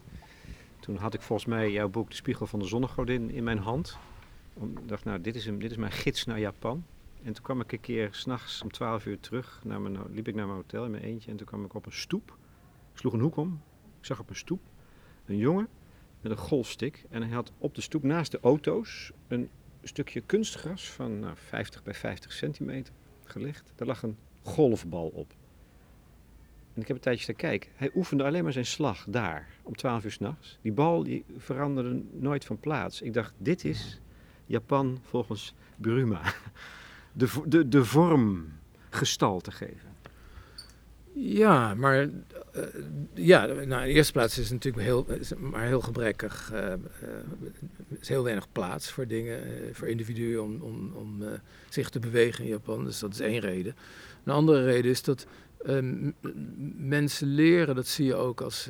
Toen 0.80 0.96
had 0.96 1.14
ik 1.14 1.22
volgens 1.22 1.48
mij 1.48 1.72
jouw 1.72 1.90
boek 1.90 2.10
De 2.10 2.16
Spiegel 2.16 2.48
van 2.48 2.60
de 2.60 2.66
Zonnegodin 2.66 3.30
in 3.30 3.44
mijn 3.44 3.58
hand. 3.58 3.98
Ik 4.62 4.88
dacht, 4.88 5.06
nou, 5.06 5.22
dit 5.22 5.36
is, 5.36 5.46
een, 5.46 5.60
dit 5.60 5.72
is 5.72 5.78
mijn 5.78 5.92
gids 5.92 6.26
naar 6.26 6.40
Japan. 6.40 6.86
En 7.24 7.34
toen 7.34 7.44
kwam 7.44 7.62
ik 7.62 7.72
een 7.72 7.80
keer 7.80 8.10
s'nachts 8.12 8.62
om 8.62 8.72
12 8.72 9.06
uur 9.06 9.20
terug. 9.20 9.62
Naar 9.64 9.82
mijn, 9.82 10.14
liep 10.14 10.28
ik 10.28 10.36
naar 10.36 10.46
mijn 10.46 10.58
hotel 10.58 10.86
in 10.86 10.92
mijn 10.92 11.04
eentje. 11.04 11.32
En 11.32 11.38
toen 11.38 11.48
kwam 11.48 11.66
ik 11.66 11.74
op 11.74 11.86
een 11.86 11.92
stoep. 11.92 12.38
Ik 12.94 13.00
sloeg 13.00 13.14
een 13.14 13.20
hoek 13.20 13.36
om. 13.36 13.62
Ik 14.00 14.06
zag 14.06 14.20
op 14.20 14.30
een 14.30 14.36
stoep 14.36 14.62
een 15.26 15.38
jongen 15.38 15.68
met 16.22 16.32
een 16.32 16.38
golfstick. 16.38 17.04
En 17.10 17.22
hij 17.22 17.32
had 17.32 17.52
op 17.58 17.76
de 17.76 17.82
stoep 17.82 18.04
naast 18.04 18.32
de 18.32 18.40
auto's 18.42 19.12
een 19.28 19.50
stukje 19.84 20.22
kunstgras 20.22 20.90
van 20.90 21.20
nou, 21.20 21.36
50 21.36 21.84
bij 21.84 21.94
50 21.94 22.32
centimeter 22.32 22.94
gelegd. 23.24 23.74
Daar 23.76 23.88
lag 23.88 24.04
een 24.04 24.18
golfbal 24.42 25.08
op. 25.08 25.34
En 26.74 26.82
ik 26.82 26.88
heb 26.88 26.96
een 26.96 27.04
tijdje 27.04 27.26
te 27.26 27.34
kijken. 27.34 27.70
Hij 27.76 27.92
oefende 27.96 28.24
alleen 28.24 28.44
maar 28.44 28.54
zijn 28.54 28.66
slag 28.66 29.06
daar, 29.08 29.48
om 29.64 29.76
12 29.76 30.04
uur 30.04 30.12
s'nachts. 30.12 30.58
Die 30.62 30.72
bal 30.72 31.04
die 31.04 31.26
veranderde 31.38 32.02
nooit 32.12 32.46
van 32.46 32.60
plaats. 32.60 33.02
Ik 33.02 33.14
dacht, 33.14 33.34
dit 33.38 33.66
is 33.66 34.00
Japan 34.46 35.00
volgens 35.04 35.54
Bruma. 35.76 36.22
De, 37.14 37.30
de, 37.46 37.68
de 37.68 37.86
vorm 37.86 38.54
gestalte 38.90 39.52
geven. 39.52 39.90
Ja, 41.14 41.74
maar 41.74 42.04
uh, 42.04 42.10
ja, 43.14 43.46
nou, 43.46 43.62
in 43.62 43.70
de 43.70 43.94
eerste 43.94 44.12
plaats 44.12 44.38
is 44.38 44.50
het 44.50 44.54
natuurlijk 44.54 44.84
heel, 44.84 45.08
maar 45.38 45.66
heel 45.66 45.82
gebrekkig. 45.82 46.52
Uh, 46.54 46.68
uh, 46.68 46.76
is 48.00 48.08
heel 48.08 48.24
weinig 48.24 48.52
plaats 48.52 48.92
voor 48.92 49.08
dingen, 49.08 49.42
voor 49.76 49.88
individuen 49.88 50.44
om, 50.44 50.62
om, 50.62 50.94
om 50.94 51.24
zich 51.70 51.90
te 51.90 52.00
bewegen 52.00 52.44
in 52.44 52.50
Japan. 52.50 52.84
Dus 52.84 53.00
dat 53.00 53.14
is 53.14 53.20
één 53.20 53.40
reden. 53.40 53.76
Een 54.24 54.34
andere 54.34 54.64
reden 54.64 54.92
is 54.92 55.04
dat 55.04 55.26
um, 55.68 56.14
mensen 56.78 57.28
leren, 57.28 57.76
dat 57.76 57.88
zie 57.88 58.06
je 58.06 58.16
ook 58.16 58.42
als 58.42 58.70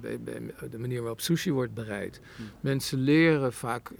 bij, 0.00 0.20
bij, 0.20 0.40
de 0.70 0.78
manier 0.78 1.00
waarop 1.00 1.20
sushi 1.20 1.52
wordt 1.52 1.74
bereid. 1.74 2.20
Hm. 2.36 2.42
Mensen 2.60 2.98
leren 2.98 3.52
vaak 3.52 3.90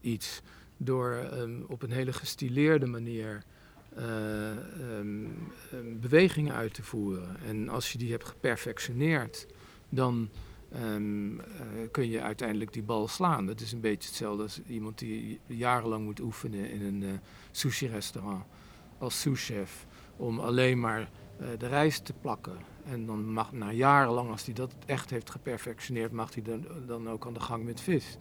iets 0.00 0.42
door 0.76 1.28
um, 1.32 1.64
op 1.68 1.82
een 1.82 1.90
hele 1.90 2.12
gestileerde 2.12 2.86
manier 2.86 3.42
um, 4.98 5.52
bewegingen 6.00 6.54
uit 6.54 6.74
te 6.74 6.82
voeren. 6.82 7.36
En 7.46 7.68
als 7.68 7.92
je 7.92 7.98
die 7.98 8.10
hebt 8.10 8.24
geperfectioneerd, 8.24 9.46
dan 9.88 10.28
um, 10.82 11.34
uh, 11.34 11.42
kun 11.90 12.10
je 12.10 12.20
uiteindelijk 12.20 12.72
die 12.72 12.82
bal 12.82 13.08
slaan. 13.08 13.46
Dat 13.46 13.60
is 13.60 13.72
een 13.72 13.80
beetje 13.80 14.08
hetzelfde 14.08 14.42
als 14.42 14.60
iemand 14.66 14.98
die 14.98 15.40
jarenlang 15.46 16.04
moet 16.04 16.20
oefenen 16.20 16.70
in 16.70 16.82
een 16.82 17.02
uh, 17.02 17.10
sushi-restaurant 17.50 18.44
als 18.98 19.20
souschef. 19.20 19.86
Om 20.16 20.40
alleen 20.40 20.80
maar 20.80 21.10
de 21.58 21.66
rijst 21.66 22.04
te 22.04 22.12
plakken. 22.20 22.56
En 22.84 23.06
dan 23.06 23.32
mag 23.32 23.52
na 23.52 23.72
jarenlang, 23.72 24.30
als 24.30 24.44
hij 24.44 24.54
dat 24.54 24.74
echt 24.86 25.10
heeft 25.10 25.30
geperfectioneerd, 25.30 26.12
mag 26.12 26.34
hij 26.34 26.42
dan, 26.42 26.66
dan 26.86 27.08
ook 27.08 27.26
aan 27.26 27.32
de 27.32 27.40
gang 27.40 27.64
met 27.64 27.80
vis. 27.80 28.16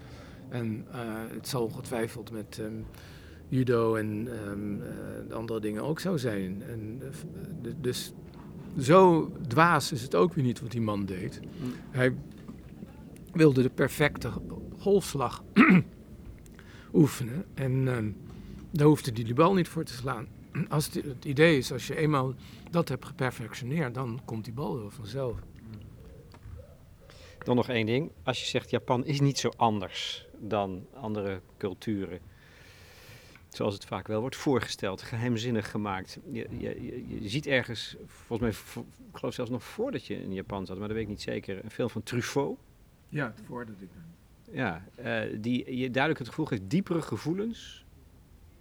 En 0.50 0.86
het 1.34 1.48
zal 1.48 1.64
ongetwijfeld 1.64 2.32
met 2.32 2.58
um, 2.58 2.86
judo 3.50 3.96
en 3.96 4.28
um, 4.50 4.82
uh, 5.30 5.36
andere 5.36 5.60
dingen 5.60 5.84
ook 5.84 6.00
zo 6.00 6.18
zijn. 6.18 6.64
En, 6.64 7.02
uh, 7.64 7.74
dus 7.82 8.14
zo 8.80 9.32
dwaas 9.48 9.92
is 9.92 10.02
het 10.02 10.16
ook 10.16 10.34
weer 10.34 10.44
niet 10.44 10.62
wat 10.62 10.72
die 10.72 10.82
man 10.82 11.06
deed. 11.06 11.40
Mm. 11.42 11.74
Hij 11.90 12.16
wilde 13.32 13.62
de 13.62 13.70
perfecte 13.70 14.32
golfslag 14.78 15.44
oefenen. 16.94 17.46
En 17.54 17.72
uh, 17.72 17.98
daar 18.72 18.88
hoefde 18.88 19.12
hij 19.14 19.24
die 19.24 19.34
bal 19.34 19.54
niet 19.54 19.68
voor 19.68 19.84
te 19.84 19.94
slaan. 19.94 20.28
Als 20.70 20.86
het, 20.86 20.94
het, 20.94 21.26
idee 21.26 21.58
is, 21.58 21.72
als 21.72 21.88
je 21.88 21.96
eenmaal 21.96 22.34
dat 22.72 22.90
hebt 22.90 23.06
geperfectioneerd, 23.06 23.94
dan 23.94 24.22
komt 24.26 24.44
die 24.44 24.54
bal 24.54 24.78
wel 24.78 24.90
vanzelf. 24.90 25.38
Dan 27.44 27.56
nog 27.56 27.70
één 27.70 27.86
ding. 27.86 28.12
Als 28.24 28.40
je 28.40 28.46
zegt 28.46 28.70
Japan 28.70 29.06
is 29.06 29.20
niet 29.20 29.38
zo 29.38 29.50
anders 29.58 30.26
dan 30.40 30.86
andere 30.94 31.42
culturen 31.58 32.20
zoals 33.58 33.74
het 33.74 33.86
vaak 33.86 34.08
wel 34.08 34.20
wordt 34.20 34.36
voorgesteld, 34.36 35.02
geheimzinnig 35.02 35.72
gemaakt. 35.72 36.20
Je, 36.32 36.48
je, 36.58 37.22
je 37.22 37.30
ziet 37.30 37.48
ergens, 37.48 37.96
volgens 38.06 38.40
mij, 38.76 38.84
ik 39.12 39.18
geloof 39.18 39.34
zelfs 39.34 39.52
nog 39.52 39.64
voordat 39.64 40.06
je 40.06 40.22
in 40.22 40.34
Japan 40.34 40.66
zat, 40.66 40.78
maar 40.78 40.88
dat 40.88 40.96
weet 40.96 41.06
ik 41.06 41.12
niet 41.12 41.22
zeker, 41.22 41.64
een 41.64 41.72
film 41.72 41.90
van 41.90 42.04
Truffaut. 42.04 42.58
Ja, 43.10 43.34
voordat 43.46 43.76
ik 43.80 43.90
Ja, 44.52 44.86
uh, 45.00 45.22
die 45.42 45.78
je 45.78 45.92
duidelijk 45.92 46.20
het 46.20 46.30
gevoel 46.30 46.46
geeft, 46.46 46.70
diepere 46.70 47.02
gevoelens, 47.02 47.86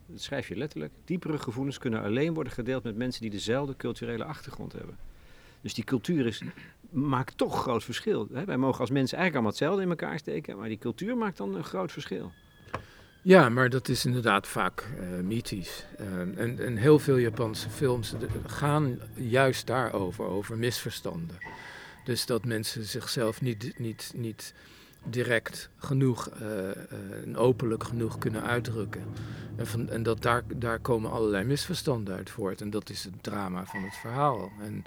dat 0.06 0.20
schrijf 0.20 0.48
je 0.48 0.56
letterlijk, 0.56 0.92
diepere 1.04 1.38
gevoelens 1.38 1.78
kunnen 1.78 2.02
alleen 2.02 2.34
worden 2.34 2.52
gedeeld 2.52 2.82
met 2.82 2.96
mensen 2.96 3.22
die 3.22 3.30
dezelfde 3.30 3.76
culturele 3.76 4.24
achtergrond 4.24 4.72
hebben. 4.72 4.96
Dus 5.60 5.74
die 5.74 5.84
cultuur 5.84 6.26
is, 6.26 6.42
maakt 6.90 7.38
toch 7.38 7.62
groot 7.62 7.84
verschil. 7.84 8.28
Wij 8.30 8.56
mogen 8.56 8.80
als 8.80 8.90
mensen 8.90 9.18
eigenlijk 9.18 9.34
allemaal 9.34 9.50
hetzelfde 9.50 9.82
in 9.82 9.88
elkaar 9.88 10.18
steken, 10.18 10.58
maar 10.58 10.68
die 10.68 10.78
cultuur 10.78 11.16
maakt 11.16 11.36
dan 11.36 11.54
een 11.54 11.64
groot 11.64 11.92
verschil. 11.92 12.32
Ja, 13.22 13.48
maar 13.48 13.70
dat 13.70 13.88
is 13.88 14.04
inderdaad 14.04 14.46
vaak 14.46 14.84
uh, 15.00 15.20
mythisch. 15.20 15.86
Uh, 16.00 16.20
en, 16.20 16.58
en, 16.58 16.76
heel 16.76 16.98
veel 16.98 17.16
Japanse 17.16 17.70
films 17.70 18.14
gaan 18.46 18.98
juist 19.14 19.66
daarover, 19.66 20.24
over 20.24 20.58
misverstanden. 20.58 21.36
Dus 22.04 22.26
dat 22.26 22.44
mensen 22.44 22.84
zichzelf 22.84 23.40
niet, 23.40 23.78
niet, 23.78 24.12
niet 24.16 24.54
direct 25.10 25.70
genoeg 25.76 26.28
en 27.24 27.36
openlijk 27.36 27.84
genoeg 27.84 28.18
kunnen 28.18 28.42
uitdrukken. 28.42 29.02
En, 29.56 29.88
en 29.88 30.02
dat 30.02 30.22
daar, 30.22 30.42
daar 30.56 30.78
komen 30.78 31.10
allerlei 31.10 31.44
misverstanden 31.44 32.16
uit 32.16 32.30
voort. 32.30 32.60
En 32.60 32.70
dat 32.70 32.90
is 32.90 33.04
het 33.04 33.22
drama 33.22 33.64
van 33.64 33.82
het 33.82 33.94
verhaal. 33.94 34.52
En 34.60 34.84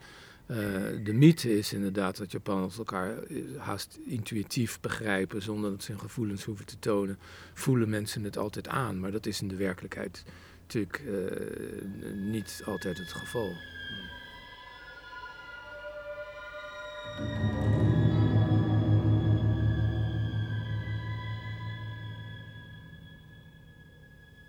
uh, 0.48 0.58
de 1.04 1.14
mythe 1.14 1.58
is 1.58 1.74
inderdaad 1.74 2.18
dat 2.18 2.32
Japanners 2.32 2.78
elkaar 2.78 3.18
eh, 3.18 3.44
haast 3.58 4.00
intuïtief 4.06 4.80
begrijpen 4.80 5.42
zonder 5.42 5.72
dat 5.72 5.84
ze 5.84 5.92
hun 5.92 6.00
gevoelens 6.00 6.44
hoeven 6.44 6.66
te 6.66 6.80
tonen. 6.80 7.20
Voelen 7.54 7.90
mensen 7.90 8.24
het 8.24 8.38
altijd 8.38 8.68
aan, 8.68 9.00
maar 9.00 9.12
dat 9.12 9.26
is 9.26 9.42
in 9.42 9.48
de 9.48 9.56
werkelijkheid 9.56 10.24
natuurlijk 10.62 11.02
niet 12.16 12.62
altijd 12.66 12.98
het 12.98 13.14
geval. 13.14 13.52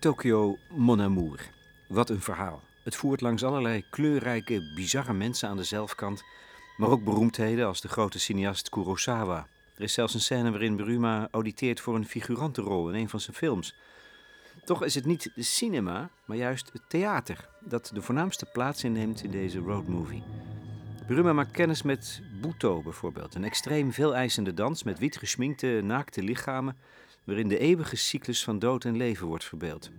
Tokyo 0.00 0.56
Mon 0.70 1.00
Amour. 1.00 1.50
Wat 1.88 2.10
een 2.10 2.20
verhaal. 2.20 2.62
Het 2.84 2.96
voert 2.96 3.20
langs 3.20 3.44
allerlei 3.44 3.84
kleurrijke, 3.90 4.72
bizarre 4.74 5.12
mensen 5.12 5.48
aan 5.48 5.56
de 5.56 5.64
zelfkant, 5.64 6.22
maar 6.76 6.88
ook 6.88 7.04
beroemdheden 7.04 7.66
als 7.66 7.80
de 7.80 7.88
grote 7.88 8.18
cineast 8.18 8.68
Kurosawa. 8.68 9.46
Er 9.76 9.82
is 9.82 9.92
zelfs 9.92 10.14
een 10.14 10.20
scène 10.20 10.50
waarin 10.50 10.76
Bruma 10.76 11.28
auditeert 11.30 11.80
voor 11.80 11.94
een 11.94 12.06
figurantenrol 12.06 12.88
in 12.88 12.94
een 12.94 13.08
van 13.08 13.20
zijn 13.20 13.36
films. 13.36 13.74
Toch 14.64 14.84
is 14.84 14.94
het 14.94 15.04
niet 15.04 15.30
de 15.34 15.42
cinema, 15.42 16.10
maar 16.24 16.36
juist 16.36 16.70
het 16.72 16.82
theater 16.88 17.48
dat 17.60 17.90
de 17.94 18.02
voornaamste 18.02 18.46
plaats 18.52 18.84
inneemt 18.84 19.24
in 19.24 19.30
deze 19.30 19.58
roadmovie. 19.58 20.22
Bruma 21.06 21.32
maakt 21.32 21.50
kennis 21.50 21.82
met 21.82 22.20
Buto 22.40 22.82
bijvoorbeeld, 22.82 23.34
een 23.34 23.44
extreem 23.44 23.92
veeleisende 23.92 24.54
dans 24.54 24.82
met 24.82 24.98
wit 24.98 25.16
geschminkte, 25.16 25.80
naakte 25.84 26.22
lichamen, 26.22 26.76
waarin 27.30 27.48
de 27.48 27.58
eeuwige 27.58 27.96
cyclus 27.96 28.44
van 28.44 28.58
dood 28.58 28.84
en 28.84 28.96
leven 28.96 29.26
wordt 29.26 29.44
verbeeld. 29.44 29.90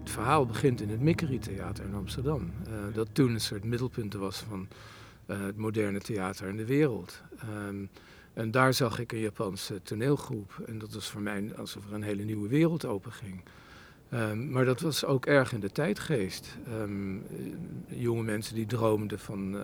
Het 0.00 0.10
verhaal 0.10 0.46
begint 0.46 0.80
in 0.80 0.88
het 0.88 1.00
Mikkery 1.00 1.38
Theater 1.38 1.84
in 1.84 1.94
Amsterdam. 1.94 2.52
Uh, 2.68 2.94
dat 2.94 3.08
toen 3.12 3.32
een 3.32 3.40
soort 3.40 3.64
middelpunt 3.64 4.14
was 4.14 4.38
van 4.38 4.68
uh, 5.26 5.44
het 5.44 5.56
moderne 5.56 6.00
theater 6.00 6.48
in 6.48 6.56
de 6.56 6.64
wereld. 6.64 7.22
Um, 7.68 7.90
en 8.32 8.50
daar 8.50 8.74
zag 8.74 8.98
ik 8.98 9.12
een 9.12 9.18
Japanse 9.18 9.82
toneelgroep. 9.82 10.62
En 10.66 10.78
dat 10.78 10.92
was 10.92 11.10
voor 11.10 11.20
mij 11.20 11.52
alsof 11.56 11.86
er 11.86 11.94
een 11.94 12.02
hele 12.02 12.24
nieuwe 12.24 12.48
wereld 12.48 12.84
openging. 12.84 13.42
Um, 14.12 14.50
maar 14.50 14.64
dat 14.64 14.80
was 14.80 15.04
ook 15.04 15.26
erg 15.26 15.52
in 15.52 15.60
de 15.60 15.70
tijdgeest. 15.70 16.58
Um, 16.82 17.22
jonge 17.86 18.22
mensen 18.22 18.54
die 18.54 18.66
droomden 18.66 19.18
van 19.18 19.56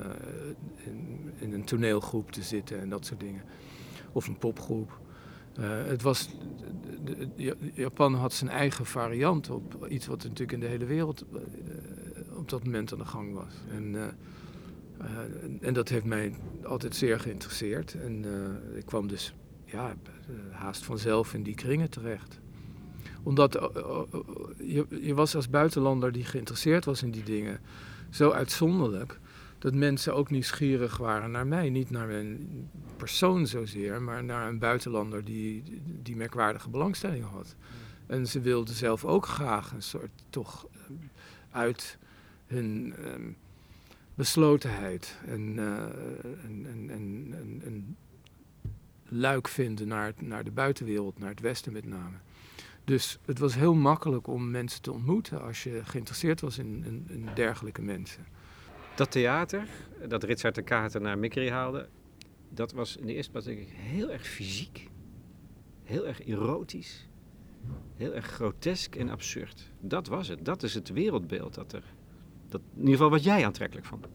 in, 0.84 1.32
in, 1.38 1.52
een 1.52 1.64
toneelgroep 1.64 2.32
te 2.32 2.42
zitten 2.42 2.80
en 2.80 2.88
dat 2.88 3.06
soort 3.06 3.20
dingen. 3.20 3.42
Of 4.12 4.26
een 4.26 4.38
popgroep. 4.38 5.00
Uh, 5.58 5.84
het 5.84 6.02
was, 6.02 6.28
de, 7.04 7.56
Japan 7.74 8.14
had 8.14 8.32
zijn 8.32 8.50
eigen 8.50 8.86
variant 8.86 9.50
op 9.50 9.86
iets 9.88 10.06
wat 10.06 10.22
natuurlijk 10.22 10.52
in 10.52 10.60
de 10.60 10.66
hele 10.66 10.84
wereld 10.84 11.24
uh, 11.32 11.38
op 12.38 12.48
dat 12.48 12.64
moment 12.64 12.92
aan 12.92 12.98
de 12.98 13.04
gang 13.04 13.34
was. 13.34 13.54
En, 13.70 13.94
uh, 13.94 14.04
en 15.60 15.74
dat 15.74 15.88
heeft 15.88 16.04
mij 16.04 16.34
altijd 16.64 16.96
zeer 16.96 17.20
geïnteresseerd. 17.20 17.94
En 17.94 18.24
ik 18.74 18.86
kwam 18.86 19.08
dus 19.08 19.34
ja, 19.64 19.94
haast 20.50 20.84
vanzelf 20.84 21.34
in 21.34 21.42
die 21.42 21.54
kringen 21.54 21.90
terecht. 21.90 22.40
Omdat 23.22 23.52
je, 24.58 24.86
je 25.00 25.14
was 25.14 25.34
als 25.34 25.50
buitenlander 25.50 26.12
die 26.12 26.24
geïnteresseerd 26.24 26.84
was 26.84 27.02
in 27.02 27.10
die 27.10 27.22
dingen 27.22 27.60
zo 28.10 28.30
uitzonderlijk 28.30 29.20
dat 29.62 29.74
mensen 29.74 30.14
ook 30.14 30.30
nieuwsgierig 30.30 30.96
waren 30.96 31.30
naar 31.30 31.46
mij. 31.46 31.70
Niet 31.70 31.90
naar 31.90 32.06
mijn 32.06 32.48
persoon 32.96 33.46
zozeer, 33.46 34.02
maar 34.02 34.24
naar 34.24 34.48
een 34.48 34.58
buitenlander 34.58 35.24
die 35.24 35.62
die 36.02 36.16
merkwaardige 36.16 36.68
belangstelling 36.70 37.24
had. 37.24 37.54
En 38.06 38.26
ze 38.26 38.40
wilden 38.40 38.74
zelf 38.74 39.04
ook 39.04 39.26
graag 39.26 39.72
een 39.72 39.82
soort 39.82 40.10
toch 40.30 40.66
ehm, 40.72 40.92
uit 41.50 41.98
hun 42.46 42.94
ehm, 42.96 43.30
beslotenheid 44.14 45.16
en, 45.26 45.40
uh, 45.56 45.62
en, 46.44 46.66
en, 46.66 46.90
en, 46.90 47.60
en, 47.64 47.96
luik 49.08 49.48
vinden 49.48 49.88
naar, 49.88 50.12
naar 50.18 50.44
de 50.44 50.50
buitenwereld, 50.50 51.18
naar 51.18 51.30
het 51.30 51.40
Westen 51.40 51.72
met 51.72 51.86
name. 51.86 52.16
Dus 52.84 53.18
het 53.24 53.38
was 53.38 53.54
heel 53.54 53.74
makkelijk 53.74 54.26
om 54.26 54.50
mensen 54.50 54.82
te 54.82 54.92
ontmoeten 54.92 55.42
als 55.42 55.62
je 55.62 55.80
geïnteresseerd 55.84 56.40
was 56.40 56.58
in, 56.58 56.84
in, 56.84 57.06
in 57.08 57.28
dergelijke 57.34 57.82
mensen. 57.82 58.26
Dat 58.94 59.10
theater, 59.10 59.66
dat 60.08 60.22
Richard 60.24 60.54
de 60.54 60.62
Kater 60.62 61.00
naar 61.00 61.18
Mikri 61.18 61.50
haalde, 61.50 61.88
dat 62.48 62.72
was 62.72 62.96
in 62.96 63.06
de 63.06 63.14
eerste 63.14 63.30
plaats 63.30 63.46
denk 63.46 63.58
ik 63.58 63.68
heel 63.70 64.10
erg 64.10 64.26
fysiek. 64.26 64.90
Heel 65.82 66.06
erg 66.06 66.26
erotisch. 66.26 67.08
Heel 67.96 68.14
erg 68.14 68.26
grotesk 68.26 68.96
en 68.96 69.08
absurd. 69.08 69.70
Dat 69.80 70.06
was 70.06 70.28
het. 70.28 70.44
Dat 70.44 70.62
is 70.62 70.74
het 70.74 70.88
wereldbeeld 70.88 71.54
dat 71.54 71.72
er. 71.72 71.82
Dat, 72.48 72.60
in 72.72 72.78
ieder 72.78 72.92
geval 72.92 73.10
wat 73.10 73.24
jij 73.24 73.44
aantrekkelijk 73.46 73.86
vond. 73.86 74.06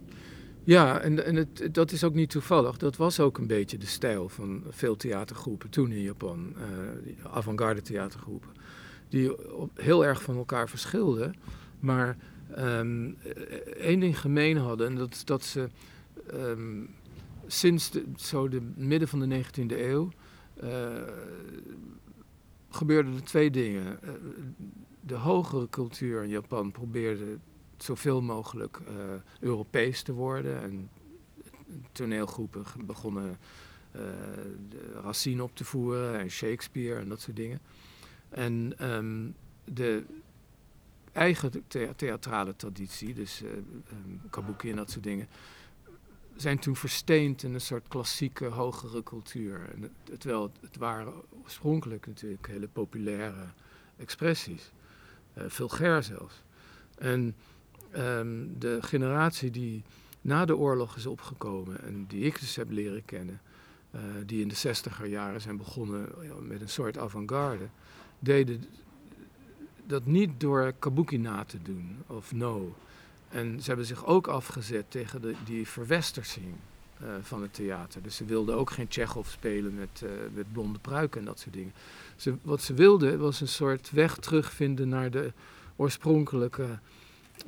Ja, 0.64 1.00
en, 1.00 1.26
en 1.26 1.36
het, 1.36 1.70
dat 1.72 1.92
is 1.92 2.04
ook 2.04 2.14
niet 2.14 2.30
toevallig. 2.30 2.78
Dat 2.78 2.96
was 2.96 3.20
ook 3.20 3.38
een 3.38 3.48
beetje 3.48 3.78
de 3.78 3.86
stijl 3.86 4.30
van 4.30 4.64
veel 4.70 4.96
theatergroepen 4.96 5.70
toen 5.70 5.92
in 5.92 6.02
Japan. 6.02 6.54
Uh, 6.58 7.26
avant-garde 7.26 7.82
theatergroepen. 7.82 8.50
Die 9.10 9.36
heel 9.74 10.06
erg 10.06 10.22
van 10.22 10.38
elkaar 10.38 10.70
verschilden. 10.70 11.36
Maar 11.80 12.18
um, 12.58 13.18
ding 14.00 14.20
gemeen 14.20 14.58
hadden. 14.58 14.88
En 14.88 14.96
dat 14.96 15.12
is 15.12 15.26
dat 15.26 15.44
ze 15.44 15.70
um, 16.34 16.90
sinds 17.48 17.92
zo 18.16 18.48
de 18.48 18.72
midden 18.76 19.08
van 19.08 19.20
de 19.20 19.44
19e 19.44 19.78
eeuw... 19.78 20.10
Uh, 20.64 21.02
gebeurden 22.70 23.14
er 23.14 23.24
twee 23.24 23.52
dingen. 23.52 24.00
Uh, 24.04 24.10
de 25.02 25.16
hogere 25.16 25.70
cultuur 25.70 26.24
in 26.24 26.30
Japan 26.30 26.72
probeerde 26.72 27.38
zoveel 27.78 28.22
mogelijk 28.22 28.80
uh, 28.90 28.94
Europees 29.40 30.02
te 30.02 30.14
worden. 30.14 30.62
En 30.62 30.90
toneelgroepen 31.92 32.64
begonnen 32.86 33.38
Racine 35.02 35.44
op 35.44 35.56
te 35.56 35.66
voeren 35.66 36.20
en 36.20 36.30
Shakespeare 36.30 37.00
en 37.00 37.10
dat 37.10 37.22
soort 37.22 37.36
dingen. 37.36 37.60
En 38.30 38.74
um, 38.94 39.36
de 39.64 40.04
eigen 41.12 41.64
theatrale 41.96 42.56
traditie, 42.56 43.14
dus 43.14 43.42
uh, 43.42 43.50
kabuki 44.30 44.70
en 44.70 44.76
dat 44.76 44.92
soort 44.92 45.04
dingen, 45.04 45.28
zijn 46.36 46.60
toen 46.60 46.76
versteend 46.76 47.44
in 47.44 47.54
een 47.54 47.62
soort 47.62 47.88
klassieke 47.88 48.46
hogere 48.46 49.04
cultuur. 49.04 49.70
En 49.74 49.92
terwijl 50.18 50.52
het, 50.62 50.78
waren 50.78 51.14
oorspronkelijk 51.44 52.08
natuurlijk 52.08 52.48
hele 52.48 52.68
populaire 52.68 53.46
expressies, 53.98 54.72
uh, 55.38 55.44
vulgair 55.48 56.04
zelfs. 56.04 56.44
En 56.98 57.36
um, 57.98 58.60
de 58.60 58.78
generatie 58.82 59.52
die 59.52 59.84
na 60.22 60.46
de 60.46 60.58
oorlog 60.58 60.96
is 60.96 61.06
opgekomen 61.06 61.82
en 61.84 62.06
die 62.08 62.24
ik 62.24 62.40
dus 62.40 62.56
heb 62.56 62.72
leren 62.72 63.06
kennen, 63.06 63.42
uh, 63.96 64.02
die 64.26 64.42
in 64.42 64.48
de 64.48 64.56
zestiger 64.56 65.06
jaren 65.06 65.42
zijn 65.42 65.58
begonnen 65.58 66.10
met 66.42 66.62
een 66.62 66.70
soort 66.70 66.98
avant-garde, 66.98 67.68
deden 68.20 68.64
dat 69.88 70.06
niet 70.06 70.30
door 70.38 70.74
kabuki 70.80 71.18
na 71.18 71.44
te 71.44 71.62
doen 71.62 71.98
of 72.08 72.32
no. 72.32 72.76
En 73.30 73.62
ze 73.62 73.68
hebben 73.68 73.86
zich 73.86 74.06
ook 74.06 74.28
afgezet 74.28 74.86
tegen 74.88 75.22
de, 75.22 75.34
die 75.46 75.68
verwestersing 75.68 76.56
uh, 77.02 77.10
van 77.22 77.42
het 77.42 77.54
theater. 77.54 78.02
Dus 78.02 78.16
ze 78.16 78.26
wilden 78.26 78.56
ook 78.56 78.70
geen 78.70 78.88
Tsjechov 78.88 79.30
spelen 79.30 79.76
met, 79.76 80.02
uh, 80.04 80.10
met 80.34 80.52
blonde 80.52 80.80
pruiken 80.80 81.20
en 81.20 81.26
dat 81.26 81.40
soort 81.40 81.54
dingen. 81.54 81.74
Ze, 82.16 82.36
wat 82.42 82.62
ze 82.62 82.74
wilden 82.74 83.20
was 83.20 83.42
een 83.42 83.48
soort 83.48 83.92
weg 83.92 84.18
terugvinden 84.18 84.90
naar 84.90 85.12
de 85.12 85.34
oorspronkelijke 85.76 86.80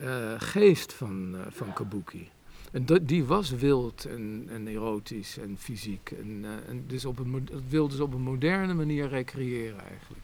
uh, 0.01 0.33
geest 0.37 0.93
van, 0.93 1.35
van 1.49 1.73
Kabuki. 1.73 2.29
En 2.71 2.85
die 3.01 3.25
was 3.25 3.49
wild 3.49 4.05
en, 4.05 4.45
en 4.49 4.67
erotisch 4.67 5.37
en 5.37 5.57
fysiek. 5.57 6.11
En, 6.11 6.45
en 6.67 6.83
dus 6.87 7.05
op 7.05 7.19
een, 7.19 7.45
dat 7.51 7.61
wilde 7.69 7.95
ze 7.95 8.03
op 8.03 8.13
een 8.13 8.21
moderne 8.21 8.73
manier 8.73 9.07
recreëren 9.07 9.79
eigenlijk. 9.79 10.21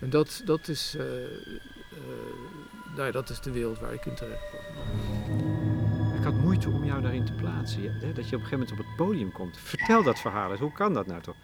En 0.00 0.10
dat, 0.10 0.42
dat, 0.44 0.68
is, 0.68 0.96
nou, 2.96 3.12
dat 3.12 3.30
is 3.30 3.40
de 3.40 3.50
wereld 3.50 3.78
waar 3.78 3.92
ik 3.92 4.06
in 4.06 4.14
terecht 4.14 4.48
kwam. 4.48 4.60
Ik 6.16 6.24
had 6.24 6.34
moeite 6.34 6.70
om 6.70 6.84
jou 6.84 7.02
daarin 7.02 7.24
te 7.24 7.32
plaatsen. 7.32 7.82
Ja, 7.82 7.90
dat 7.90 8.00
je 8.00 8.12
op 8.12 8.16
een 8.16 8.28
gegeven 8.30 8.50
moment 8.50 8.70
op 8.70 8.78
het 8.78 8.96
podium 8.96 9.32
komt. 9.32 9.58
Vertel 9.58 10.02
dat 10.02 10.20
verhaal 10.20 10.50
eens. 10.50 10.60
Hoe 10.60 10.72
kan 10.72 10.92
dat 10.92 11.06
nou 11.06 11.22
toch? 11.22 11.36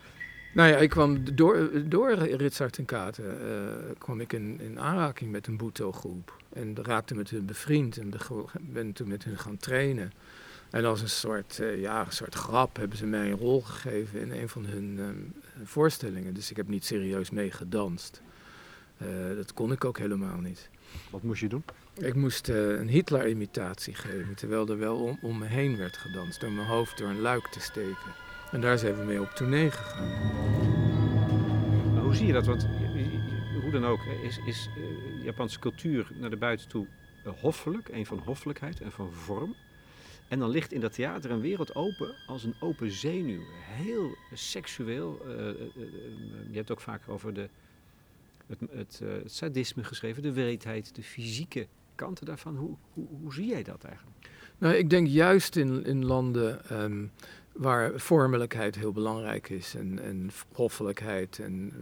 Nou 0.54 0.68
ja, 0.68 0.76
ik 0.76 0.90
kwam 0.90 1.34
door, 1.34 1.70
door 1.84 2.12
Ritsart 2.14 2.78
en 2.78 2.84
Katen 2.84 3.24
uh, 3.24 3.66
kwam 3.98 4.20
ik 4.20 4.32
in, 4.32 4.60
in 4.60 4.80
aanraking 4.80 5.30
met 5.30 5.46
een 5.46 5.56
Buto-groep. 5.56 6.42
En 6.52 6.76
raakte 6.82 7.14
met 7.14 7.30
hun 7.30 7.46
bevriend 7.46 7.98
en 7.98 8.12
ben 8.60 8.92
toen 8.92 9.08
met 9.08 9.24
hun 9.24 9.38
gaan 9.38 9.56
trainen. 9.56 10.12
En 10.70 10.84
als 10.84 11.00
een 11.00 11.08
soort, 11.08 11.58
uh, 11.60 11.80
ja, 11.80 12.06
een 12.06 12.12
soort 12.12 12.34
grap 12.34 12.76
hebben 12.76 12.98
ze 12.98 13.06
mij 13.06 13.30
een 13.30 13.38
rol 13.38 13.60
gegeven 13.60 14.20
in 14.20 14.32
een 14.32 14.48
van 14.48 14.64
hun 14.64 14.98
um, 14.98 15.34
voorstellingen. 15.64 16.34
Dus 16.34 16.50
ik 16.50 16.56
heb 16.56 16.68
niet 16.68 16.84
serieus 16.84 17.30
mee 17.30 17.50
gedanst. 17.50 18.22
Uh, 19.06 19.36
dat 19.36 19.52
kon 19.52 19.72
ik 19.72 19.84
ook 19.84 19.98
helemaal 19.98 20.38
niet. 20.38 20.70
Wat 21.10 21.22
moest 21.22 21.40
je 21.40 21.48
doen? 21.48 21.64
Ik 21.94 22.14
moest 22.14 22.48
een 22.48 22.88
Hitler-imitatie 22.88 23.94
geven, 23.94 24.34
terwijl 24.34 24.68
er 24.68 24.78
wel 24.78 24.96
om, 24.96 25.18
om 25.22 25.38
me 25.38 25.46
heen 25.46 25.76
werd 25.76 25.96
gedanst. 25.96 26.40
Door 26.40 26.52
mijn 26.52 26.66
hoofd 26.66 26.98
door 26.98 27.08
een 27.08 27.20
luik 27.20 27.46
te 27.46 27.60
steken. 27.60 28.14
En 28.50 28.60
daar 28.60 28.78
zijn 28.78 28.98
we 28.98 29.04
mee 29.04 29.20
op 29.20 29.30
tournee 29.30 29.70
gegaan. 29.70 30.08
Maar 31.94 32.02
hoe 32.02 32.14
zie 32.14 32.26
je 32.26 32.32
dat? 32.32 32.46
Want 32.46 32.66
hoe 33.62 33.70
dan 33.70 33.84
ook 33.84 34.00
is, 34.22 34.38
is 34.46 34.68
uh, 34.78 35.24
Japanse 35.24 35.58
cultuur 35.58 36.10
naar 36.20 36.30
de 36.30 36.36
buiten 36.36 36.68
toe 36.68 36.86
hoffelijk, 37.40 37.88
een 37.88 38.06
van 38.06 38.18
hoffelijkheid 38.18 38.80
en 38.80 38.92
van 38.92 39.12
vorm. 39.12 39.54
En 40.28 40.38
dan 40.38 40.50
ligt 40.50 40.72
in 40.72 40.80
dat 40.80 40.92
theater 40.92 41.30
een 41.30 41.40
wereld 41.40 41.74
open 41.74 42.14
als 42.26 42.44
een 42.44 42.54
open 42.60 42.90
zenuw. 42.90 43.42
Heel 43.60 44.16
seksueel. 44.34 45.20
Je 46.50 46.56
hebt 46.56 46.70
ook 46.70 46.80
vaak 46.80 47.08
over 47.08 47.34
de, 47.34 47.48
het, 48.46 48.58
het, 48.70 49.00
het, 49.04 49.32
sadisme 49.32 49.84
geschreven, 49.84 50.22
de 50.22 50.32
wreedheid, 50.32 50.94
de 50.94 51.02
fysieke 51.02 51.66
kanten 51.94 52.26
daarvan. 52.26 52.56
Hoe, 52.56 52.76
hoe, 52.92 53.06
hoe 53.20 53.34
zie 53.34 53.46
jij 53.46 53.62
dat 53.62 53.84
eigenlijk? 53.84 54.16
Nou, 54.58 54.74
ik 54.74 54.90
denk 54.90 55.06
juist 55.06 55.56
in, 55.56 55.84
in 55.84 56.04
landen 56.04 56.82
um, 56.82 57.10
waar 57.52 58.00
vormelijkheid 58.00 58.74
heel 58.74 58.92
belangrijk 58.92 59.48
is 59.48 59.74
en, 59.74 60.02
en 60.02 60.30
hoffelijkheid 60.52 61.38
en, 61.38 61.72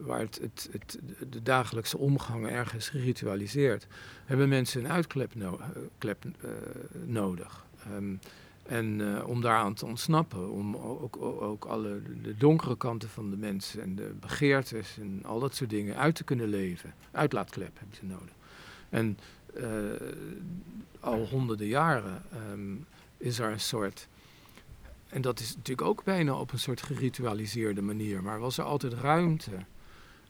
waar 0.00 0.20
het, 0.20 0.40
het, 0.70 0.98
de 1.30 1.42
dagelijkse 1.42 1.98
omgang 1.98 2.46
erg 2.46 2.74
is 2.74 2.88
geritualiseerd, 2.88 3.86
hebben 4.24 4.48
mensen 4.48 4.84
een 4.84 4.90
uitklep 4.90 5.34
no 5.34 5.60
klep, 5.98 6.24
uh, 6.24 6.50
nodig. 7.06 7.66
Um, 7.96 8.18
en 8.70 9.00
uh, 9.00 9.28
om 9.28 9.40
daaraan 9.40 9.74
te 9.74 9.86
ontsnappen, 9.86 10.50
om 10.50 10.76
ook, 10.76 11.16
ook, 11.22 11.64
alle 11.64 12.02
de 12.22 12.36
donkere 12.36 12.76
kanten 12.76 13.08
van 13.08 13.30
de 13.30 13.36
mensen 13.36 13.82
en 13.82 13.94
de 13.94 14.12
begeertes 14.20 14.98
en 14.98 15.20
al 15.24 15.40
dat 15.40 15.54
soort 15.54 15.70
dingen 15.70 15.96
uit 15.96 16.14
te 16.14 16.24
kunnen 16.24 16.48
leven. 16.48 16.94
Uitlaatklep 17.10 17.78
hebben 17.78 17.96
ze 17.96 18.04
nodig. 18.04 18.34
En 18.88 19.18
uh, 19.56 19.64
al 21.00 21.26
honderden 21.26 21.66
jaren 21.66 22.22
um, 22.50 22.86
is 23.16 23.38
er 23.38 23.50
een 23.50 23.60
soort 23.60 24.08
en 25.08 25.22
dat 25.22 25.40
is 25.40 25.56
natuurlijk 25.56 25.88
ook 25.88 26.04
bijna 26.04 26.34
op 26.34 26.52
een 26.52 26.58
soort 26.58 26.82
geritualiseerde 26.82 27.82
manier. 27.82 28.22
Maar 28.22 28.38
was 28.38 28.58
er 28.58 28.64
altijd 28.64 28.92
ruimte, 28.92 29.50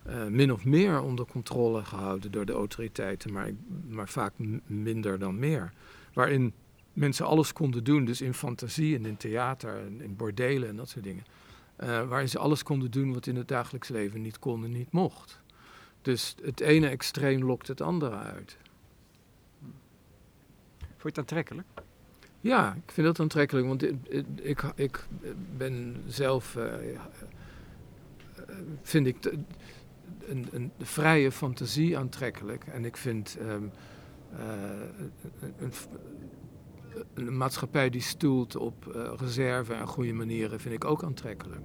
uh, 0.07 0.27
min 0.27 0.53
of 0.53 0.65
meer 0.65 1.01
onder 1.01 1.27
controle 1.27 1.85
gehouden 1.85 2.31
door 2.31 2.47
de 2.47 2.53
autoriteiten, 2.53 3.33
maar, 3.33 3.51
maar 3.89 4.09
vaak 4.09 4.33
minder 4.67 5.19
dan 5.19 5.39
meer. 5.39 5.73
Waarin 6.13 6.53
mensen 6.93 7.27
alles 7.27 7.53
konden 7.53 7.85
doen, 7.85 8.05
dus 8.05 8.21
in 8.21 8.35
fantasie 8.35 8.97
en 8.97 9.07
in 9.07 9.17
theater 9.17 9.79
en 9.79 10.01
in 10.01 10.17
bordelen 10.17 10.69
en 10.69 10.77
dat 10.77 10.89
soort 10.89 11.05
dingen. 11.05 11.25
Uh, 11.81 12.09
waarin 12.09 12.29
ze 12.29 12.39
alles 12.39 12.63
konden 12.63 12.91
doen 12.91 13.13
wat 13.13 13.27
in 13.27 13.37
het 13.37 13.49
dagelijks 13.49 13.89
leven 13.89 14.23
niet 14.23 14.39
kon 14.39 14.65
en 14.65 14.73
niet 14.73 14.93
mocht. 14.93 15.41
Dus 16.03 16.35
het 16.43 16.61
ene 16.61 16.89
extreem 16.89 17.45
lokt 17.45 17.69
het 17.69 17.81
andere 17.81 18.17
uit. 18.17 18.57
Vond 20.79 21.03
je 21.03 21.09
het 21.09 21.19
aantrekkelijk? 21.19 21.67
Ja, 22.41 22.75
ik 22.85 22.93
vind 22.93 23.07
dat 23.07 23.21
aantrekkelijk, 23.21 23.67
want 23.67 23.83
ik, 23.83 24.25
ik, 24.43 24.63
ik 24.75 25.07
ben 25.57 26.03
zelf, 26.07 26.57
uh, 26.57 27.01
vind 28.83 29.07
ik 29.07 29.23
de, 29.23 29.39
een, 30.27 30.49
een 30.53 30.73
vrije 30.79 31.33
fantasie 31.33 31.99
aantrekkelijk. 31.99 32.65
En 32.65 32.85
ik 32.85 32.97
vind 32.97 33.37
um, 33.41 33.71
uh, 34.33 34.41
een, 35.41 35.53
een, 35.59 35.73
maatschappij 37.31 37.91
die 37.91 38.01
stoelt 38.01 38.57
op 38.57 38.93
uh, 38.97 39.13
reserve 39.17 39.75
en 39.75 39.87
goede 39.87 40.13
manieren, 40.13 40.61
vind 40.61 40.75
ik 40.75 40.85
ook 40.85 41.05
aantrekkelijk. 41.05 41.61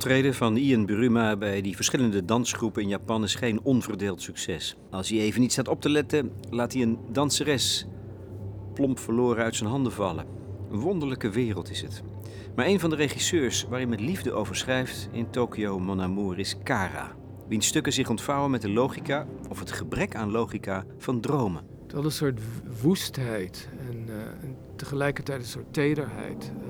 Optreden 0.00 0.34
van 0.34 0.56
Ian 0.56 0.86
Buruma 0.86 1.36
bij 1.36 1.60
die 1.60 1.76
verschillende 1.76 2.24
dansgroepen 2.24 2.82
in 2.82 2.88
Japan 2.88 3.22
is 3.22 3.34
geen 3.34 3.60
onverdeeld 3.62 4.22
succes. 4.22 4.76
Als 4.90 5.08
hij 5.08 5.18
even 5.18 5.40
niet 5.40 5.52
staat 5.52 5.68
op 5.68 5.80
te 5.80 5.88
letten, 5.88 6.32
laat 6.50 6.72
hij 6.72 6.82
een 6.82 6.98
danseres 7.12 7.86
plomp 8.74 8.98
verloren 8.98 9.44
uit 9.44 9.56
zijn 9.56 9.70
handen 9.70 9.92
vallen. 9.92 10.26
Een 10.70 10.78
wonderlijke 10.78 11.30
wereld 11.30 11.70
is 11.70 11.82
het. 11.82 12.02
Maar 12.56 12.66
een 12.66 12.80
van 12.80 12.90
de 12.90 12.96
regisseurs 12.96 13.66
waar 13.68 13.78
hij 13.78 13.86
met 13.86 14.00
liefde 14.00 14.32
over 14.32 14.56
schrijft 14.56 15.08
in 15.12 15.30
Tokyo 15.30 15.78
Mon 15.78 16.02
Amour 16.02 16.38
is 16.38 16.56
Kara. 16.62 17.16
Wiens 17.48 17.66
stukken 17.66 17.92
zich 17.92 18.10
ontvouwen 18.10 18.50
met 18.50 18.62
de 18.62 18.70
logica, 18.70 19.26
of 19.48 19.58
het 19.58 19.72
gebrek 19.72 20.14
aan 20.14 20.30
logica, 20.30 20.84
van 20.98 21.20
dromen. 21.20 21.62
Het 21.82 21.92
had 21.92 22.04
een 22.04 22.12
soort 22.12 22.40
woestheid 22.82 23.68
en, 23.88 24.04
uh, 24.08 24.14
en 24.16 24.56
tegelijkertijd 24.76 25.40
een 25.40 25.46
soort 25.46 25.72
tederheid 25.72 26.52
uh, 26.56 26.68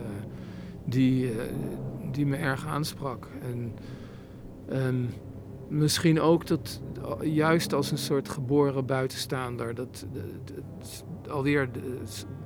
die, 0.85 1.25
uh, 1.25 1.43
die 2.15 2.27
me 2.27 2.37
erg 2.37 2.67
aansprak. 2.67 3.29
En 3.43 3.73
um, 4.73 5.09
misschien 5.69 6.21
ook 6.21 6.47
dat 6.47 6.81
juist 7.23 7.73
als 7.73 7.91
een 7.91 7.99
soort 7.99 8.29
geboren 8.29 8.87
buitenstaander, 8.87 9.75
dat, 9.75 10.07
dat, 10.45 11.05
alweer, 11.31 11.69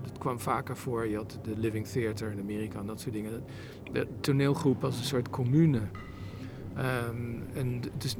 dat 0.02 0.18
kwam 0.18 0.40
vaker 0.40 0.76
voor, 0.76 1.06
je 1.06 1.16
had 1.16 1.38
de 1.42 1.52
Living 1.56 1.86
Theater 1.86 2.30
in 2.30 2.40
Amerika 2.40 2.78
en 2.78 2.86
dat 2.86 3.00
soort 3.00 3.14
dingen. 3.14 3.42
De 3.92 4.06
toneelgroep 4.20 4.84
als 4.84 4.98
een 4.98 5.04
soort 5.04 5.30
commune. 5.30 5.80
Um, 7.08 7.42
en 7.54 7.80
dus, 7.98 8.16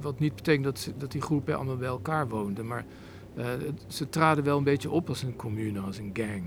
wat 0.00 0.18
niet 0.18 0.34
betekent 0.34 0.64
dat, 0.64 0.92
dat 0.98 1.12
die 1.12 1.20
groepen 1.20 1.56
allemaal 1.56 1.76
bij 1.76 1.88
elkaar 1.88 2.28
woonden, 2.28 2.66
maar 2.66 2.84
uh, 3.36 3.44
ze 3.86 4.08
traden 4.08 4.44
wel 4.44 4.58
een 4.58 4.64
beetje 4.64 4.90
op 4.90 5.08
als 5.08 5.22
een 5.22 5.36
commune, 5.36 5.80
als 5.80 5.98
een 5.98 6.10
gang. 6.12 6.42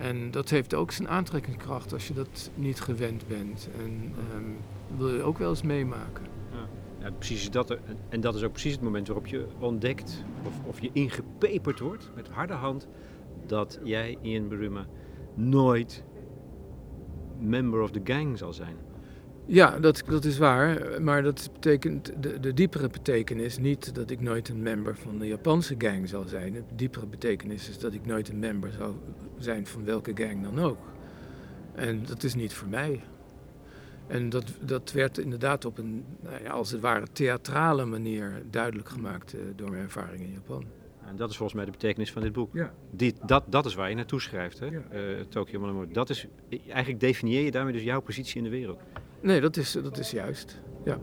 En 0.00 0.30
dat 0.30 0.50
heeft 0.50 0.74
ook 0.74 0.90
zijn 0.90 1.08
aantrekkingskracht 1.08 1.92
als 1.92 2.08
je 2.08 2.14
dat 2.14 2.50
niet 2.54 2.80
gewend 2.80 3.26
bent. 3.26 3.68
En 3.78 4.14
um, 4.36 4.56
wil 4.96 5.14
je 5.14 5.22
ook 5.22 5.38
wel 5.38 5.50
eens 5.50 5.62
meemaken. 5.62 6.24
Ja. 6.52 6.68
Ja, 7.00 7.10
precies 7.10 7.50
dat, 7.50 7.76
en 8.08 8.20
dat 8.20 8.34
is 8.34 8.42
ook 8.42 8.52
precies 8.52 8.72
het 8.72 8.80
moment 8.80 9.06
waarop 9.06 9.26
je 9.26 9.46
ontdekt 9.58 10.24
of, 10.46 10.52
of 10.64 10.80
je 10.80 10.90
ingepeperd 10.92 11.80
wordt 11.80 12.10
met 12.14 12.28
harde 12.28 12.52
hand 12.52 12.88
dat 13.46 13.80
jij, 13.82 14.18
Ian 14.20 14.48
Buruma, 14.48 14.86
nooit 15.34 16.04
member 17.38 17.80
of 17.80 17.90
the 17.90 18.00
gang 18.04 18.38
zal 18.38 18.52
zijn. 18.52 18.76
Ja, 19.50 19.78
dat, 19.78 20.02
dat 20.06 20.24
is 20.24 20.38
waar. 20.38 21.02
Maar 21.02 21.22
dat 21.22 21.50
betekent, 21.52 22.12
de, 22.22 22.40
de 22.40 22.54
diepere 22.54 22.88
betekenis 22.88 23.58
niet 23.58 23.94
dat 23.94 24.10
ik 24.10 24.20
nooit 24.20 24.48
een 24.48 24.62
member 24.62 24.96
van 24.96 25.18
de 25.18 25.26
Japanse 25.26 25.74
gang 25.78 26.08
zal 26.08 26.24
zijn. 26.24 26.52
De 26.52 26.62
diepere 26.74 27.06
betekenis 27.06 27.68
is 27.68 27.78
dat 27.78 27.94
ik 27.94 28.06
nooit 28.06 28.28
een 28.28 28.38
member 28.38 28.72
zal 28.72 28.98
zijn 29.38 29.66
van 29.66 29.84
welke 29.84 30.12
gang 30.14 30.42
dan 30.42 30.58
ook. 30.58 30.78
En 31.74 32.02
dat 32.06 32.22
is 32.22 32.34
niet 32.34 32.52
voor 32.52 32.68
mij. 32.68 33.00
En 34.06 34.28
dat, 34.28 34.52
dat 34.60 34.92
werd 34.92 35.18
inderdaad 35.18 35.64
op 35.64 35.78
een, 35.78 36.04
nou 36.20 36.42
ja, 36.42 36.50
als 36.50 36.70
het 36.70 36.80
ware, 36.80 37.06
theatrale 37.12 37.84
manier 37.84 38.42
duidelijk 38.50 38.88
gemaakt 38.88 39.34
uh, 39.34 39.40
door 39.56 39.70
mijn 39.70 39.82
ervaring 39.82 40.22
in 40.22 40.32
Japan. 40.32 40.64
En 41.06 41.16
dat 41.16 41.30
is 41.30 41.36
volgens 41.36 41.56
mij 41.56 41.66
de 41.66 41.70
betekenis 41.70 42.12
van 42.12 42.22
dit 42.22 42.32
boek. 42.32 42.54
Ja. 42.54 42.72
Dit, 42.90 43.16
dat, 43.26 43.44
dat 43.48 43.66
is 43.66 43.74
waar 43.74 43.88
je 43.88 43.94
naartoe 43.94 44.20
schrijft, 44.20 44.58
hè? 44.58 44.66
Ja. 44.66 44.82
Uh, 44.92 45.20
Tokyo. 45.28 45.86
Dat 45.92 46.10
is, 46.10 46.26
eigenlijk 46.68 47.00
definieer 47.00 47.42
je 47.44 47.50
daarmee 47.50 47.72
dus 47.72 47.82
jouw 47.82 48.00
positie 48.00 48.36
in 48.36 48.44
de 48.44 48.50
wereld. 48.50 48.80
Nee, 49.22 49.40
dat 49.40 49.56
is, 49.56 49.72
dat 49.72 49.98
is 49.98 50.10
juist. 50.10 50.60
Ja. 50.84 50.98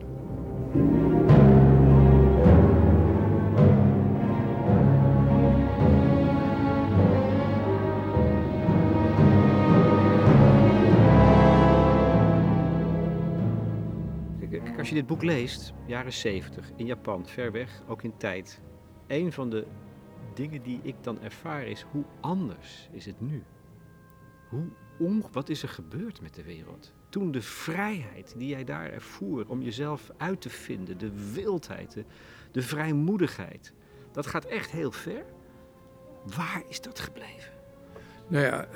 Als 14.78 14.88
je 14.88 14.94
dit 14.94 15.06
boek 15.06 15.22
leest, 15.22 15.72
jaren 15.86 16.12
70, 16.12 16.70
in 16.76 16.86
Japan, 16.86 17.26
ver 17.26 17.52
weg, 17.52 17.82
ook 17.88 18.02
in 18.02 18.16
tijd. 18.16 18.60
Een 19.06 19.32
van 19.32 19.50
de 19.50 19.66
dingen 20.34 20.62
die 20.62 20.80
ik 20.82 20.94
dan 21.00 21.20
ervaar 21.20 21.66
is 21.66 21.86
hoe 21.90 22.04
anders 22.20 22.88
is 22.92 23.06
het 23.06 23.20
nu? 23.20 23.42
Hoe 24.96 25.22
wat 25.32 25.48
is 25.48 25.62
er 25.62 25.68
gebeurd 25.68 26.20
met 26.20 26.34
de 26.34 26.42
wereld? 26.42 26.96
Toen 27.08 27.32
de 27.32 27.42
vrijheid 27.42 28.34
die 28.36 28.48
jij 28.48 28.64
daar 28.64 28.90
ervoer 28.90 29.44
om 29.48 29.62
jezelf 29.62 30.10
uit 30.16 30.40
te 30.40 30.50
vinden, 30.50 30.98
de 30.98 31.32
wildheid, 31.32 31.92
de, 31.92 32.04
de 32.52 32.62
vrijmoedigheid, 32.62 33.72
dat 34.12 34.26
gaat 34.26 34.44
echt 34.44 34.70
heel 34.70 34.92
ver. 34.92 35.24
Waar 36.36 36.62
is 36.68 36.80
dat 36.80 37.00
gebleven? 37.00 37.52
Nou 38.28 38.44
ja, 38.44 38.68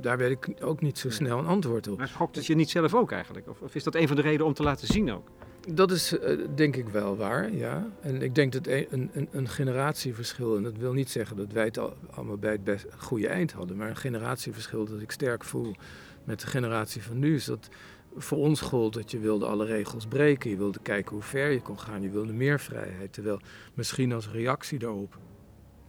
daar 0.00 0.18
weet 0.18 0.30
ik 0.30 0.64
ook 0.64 0.80
niet 0.80 0.98
zo 0.98 1.10
snel 1.10 1.38
een 1.38 1.46
antwoord 1.46 1.88
op. 1.88 1.98
Maar 1.98 2.08
schokt 2.08 2.36
het 2.36 2.46
je 2.46 2.54
niet 2.54 2.70
zelf 2.70 2.94
ook 2.94 3.12
eigenlijk? 3.12 3.48
Of, 3.48 3.60
of 3.60 3.74
is 3.74 3.84
dat 3.84 3.94
een 3.94 4.06
van 4.06 4.16
de 4.16 4.22
redenen 4.22 4.46
om 4.46 4.54
te 4.54 4.62
laten 4.62 4.86
zien 4.86 5.12
ook? 5.12 5.28
Dat 5.68 5.90
is 5.90 6.12
uh, 6.12 6.46
denk 6.54 6.76
ik 6.76 6.88
wel 6.88 7.16
waar, 7.16 7.52
ja. 7.52 7.86
En 8.00 8.22
ik 8.22 8.34
denk 8.34 8.52
dat 8.52 8.66
een, 8.66 9.10
een, 9.12 9.28
een, 9.30 9.48
generatieverschil, 9.48 10.56
en 10.56 10.62
dat 10.62 10.76
wil 10.76 10.92
niet 10.92 11.10
zeggen 11.10 11.36
dat 11.36 11.52
wij 11.52 11.64
het 11.64 11.78
al, 11.78 11.94
allemaal 12.10 12.36
bij 12.36 12.52
het 12.52 12.64
best, 12.64 12.86
goede 12.96 13.28
eind 13.28 13.52
hadden, 13.52 13.76
maar 13.76 13.88
een 13.88 13.96
generatieverschil 13.96 14.84
dat 14.84 15.00
ik 15.00 15.10
sterk 15.10 15.44
voel 15.44 15.74
met 16.24 16.40
de 16.40 16.46
generatie 16.46 17.02
van 17.02 17.18
nu 17.18 17.34
is 17.34 17.44
dat 17.44 17.68
voor 18.16 18.38
ons 18.38 18.60
gold 18.60 18.92
dat 18.92 19.10
je 19.10 19.18
wilde 19.18 19.46
alle 19.46 19.64
regels 19.64 20.06
breken, 20.06 20.50
je 20.50 20.56
wilde 20.56 20.78
kijken 20.82 21.12
hoe 21.12 21.22
ver 21.22 21.50
je 21.50 21.62
kon 21.62 21.78
gaan, 21.78 22.02
je 22.02 22.10
wilde 22.10 22.32
meer 22.32 22.60
vrijheid. 22.60 23.12
Terwijl 23.12 23.40
misschien 23.74 24.12
als 24.12 24.28
reactie 24.28 24.78
daarop 24.78 25.18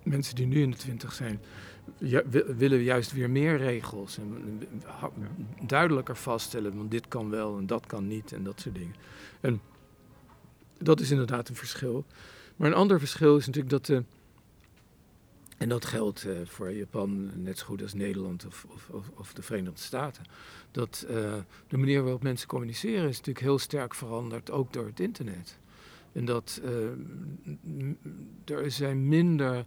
mensen 0.03 0.35
die 0.35 0.45
nu 0.45 0.61
in 0.61 0.71
de 0.71 0.77
twintig 0.77 1.13
zijn, 1.13 1.41
willen 2.57 2.81
juist 2.81 3.11
weer 3.11 3.29
meer 3.29 3.57
regels 3.57 4.17
en 4.17 4.59
duidelijker 5.65 6.17
vaststellen, 6.17 6.77
want 6.77 6.91
dit 6.91 7.07
kan 7.07 7.29
wel 7.29 7.57
en 7.57 7.65
dat 7.65 7.85
kan 7.85 8.07
niet 8.07 8.31
en 8.31 8.43
dat 8.43 8.59
soort 8.59 8.75
dingen. 8.75 8.95
En 9.41 9.61
dat 10.77 10.99
is 10.99 11.11
inderdaad 11.11 11.49
een 11.49 11.55
verschil. 11.55 12.05
Maar 12.55 12.67
een 12.67 12.77
ander 12.77 12.99
verschil 12.99 13.37
is 13.37 13.45
natuurlijk 13.45 13.73
dat 13.73 13.85
de, 13.85 14.03
en 15.63 15.69
dat 15.69 15.85
geldt 15.85 16.25
uh, 16.25 16.37
voor 16.45 16.71
Japan 16.71 17.31
net 17.35 17.57
zo 17.57 17.65
goed 17.65 17.81
als 17.81 17.93
Nederland 17.93 18.45
of, 18.45 18.65
of, 18.91 19.09
of, 19.15 19.33
de 19.33 19.41
Verenigde 19.41 19.79
Staten, 19.79 20.23
dat 20.71 21.05
uh, 21.09 21.15
de 21.67 21.77
manier 21.77 22.01
waarop 22.01 22.23
mensen 22.23 22.47
communiceren 22.47 23.09
is 23.09 23.17
natuurlijk 23.17 23.45
heel 23.45 23.59
sterk 23.59 23.95
veranderd, 23.95 24.51
ook 24.51 24.73
door 24.73 24.85
het 24.85 24.99
internet. 24.99 25.59
En 26.11 26.25
dat 26.25 26.61
uh, 26.63 28.57
er 28.57 28.71
zijn 28.71 29.07
minder 29.07 29.65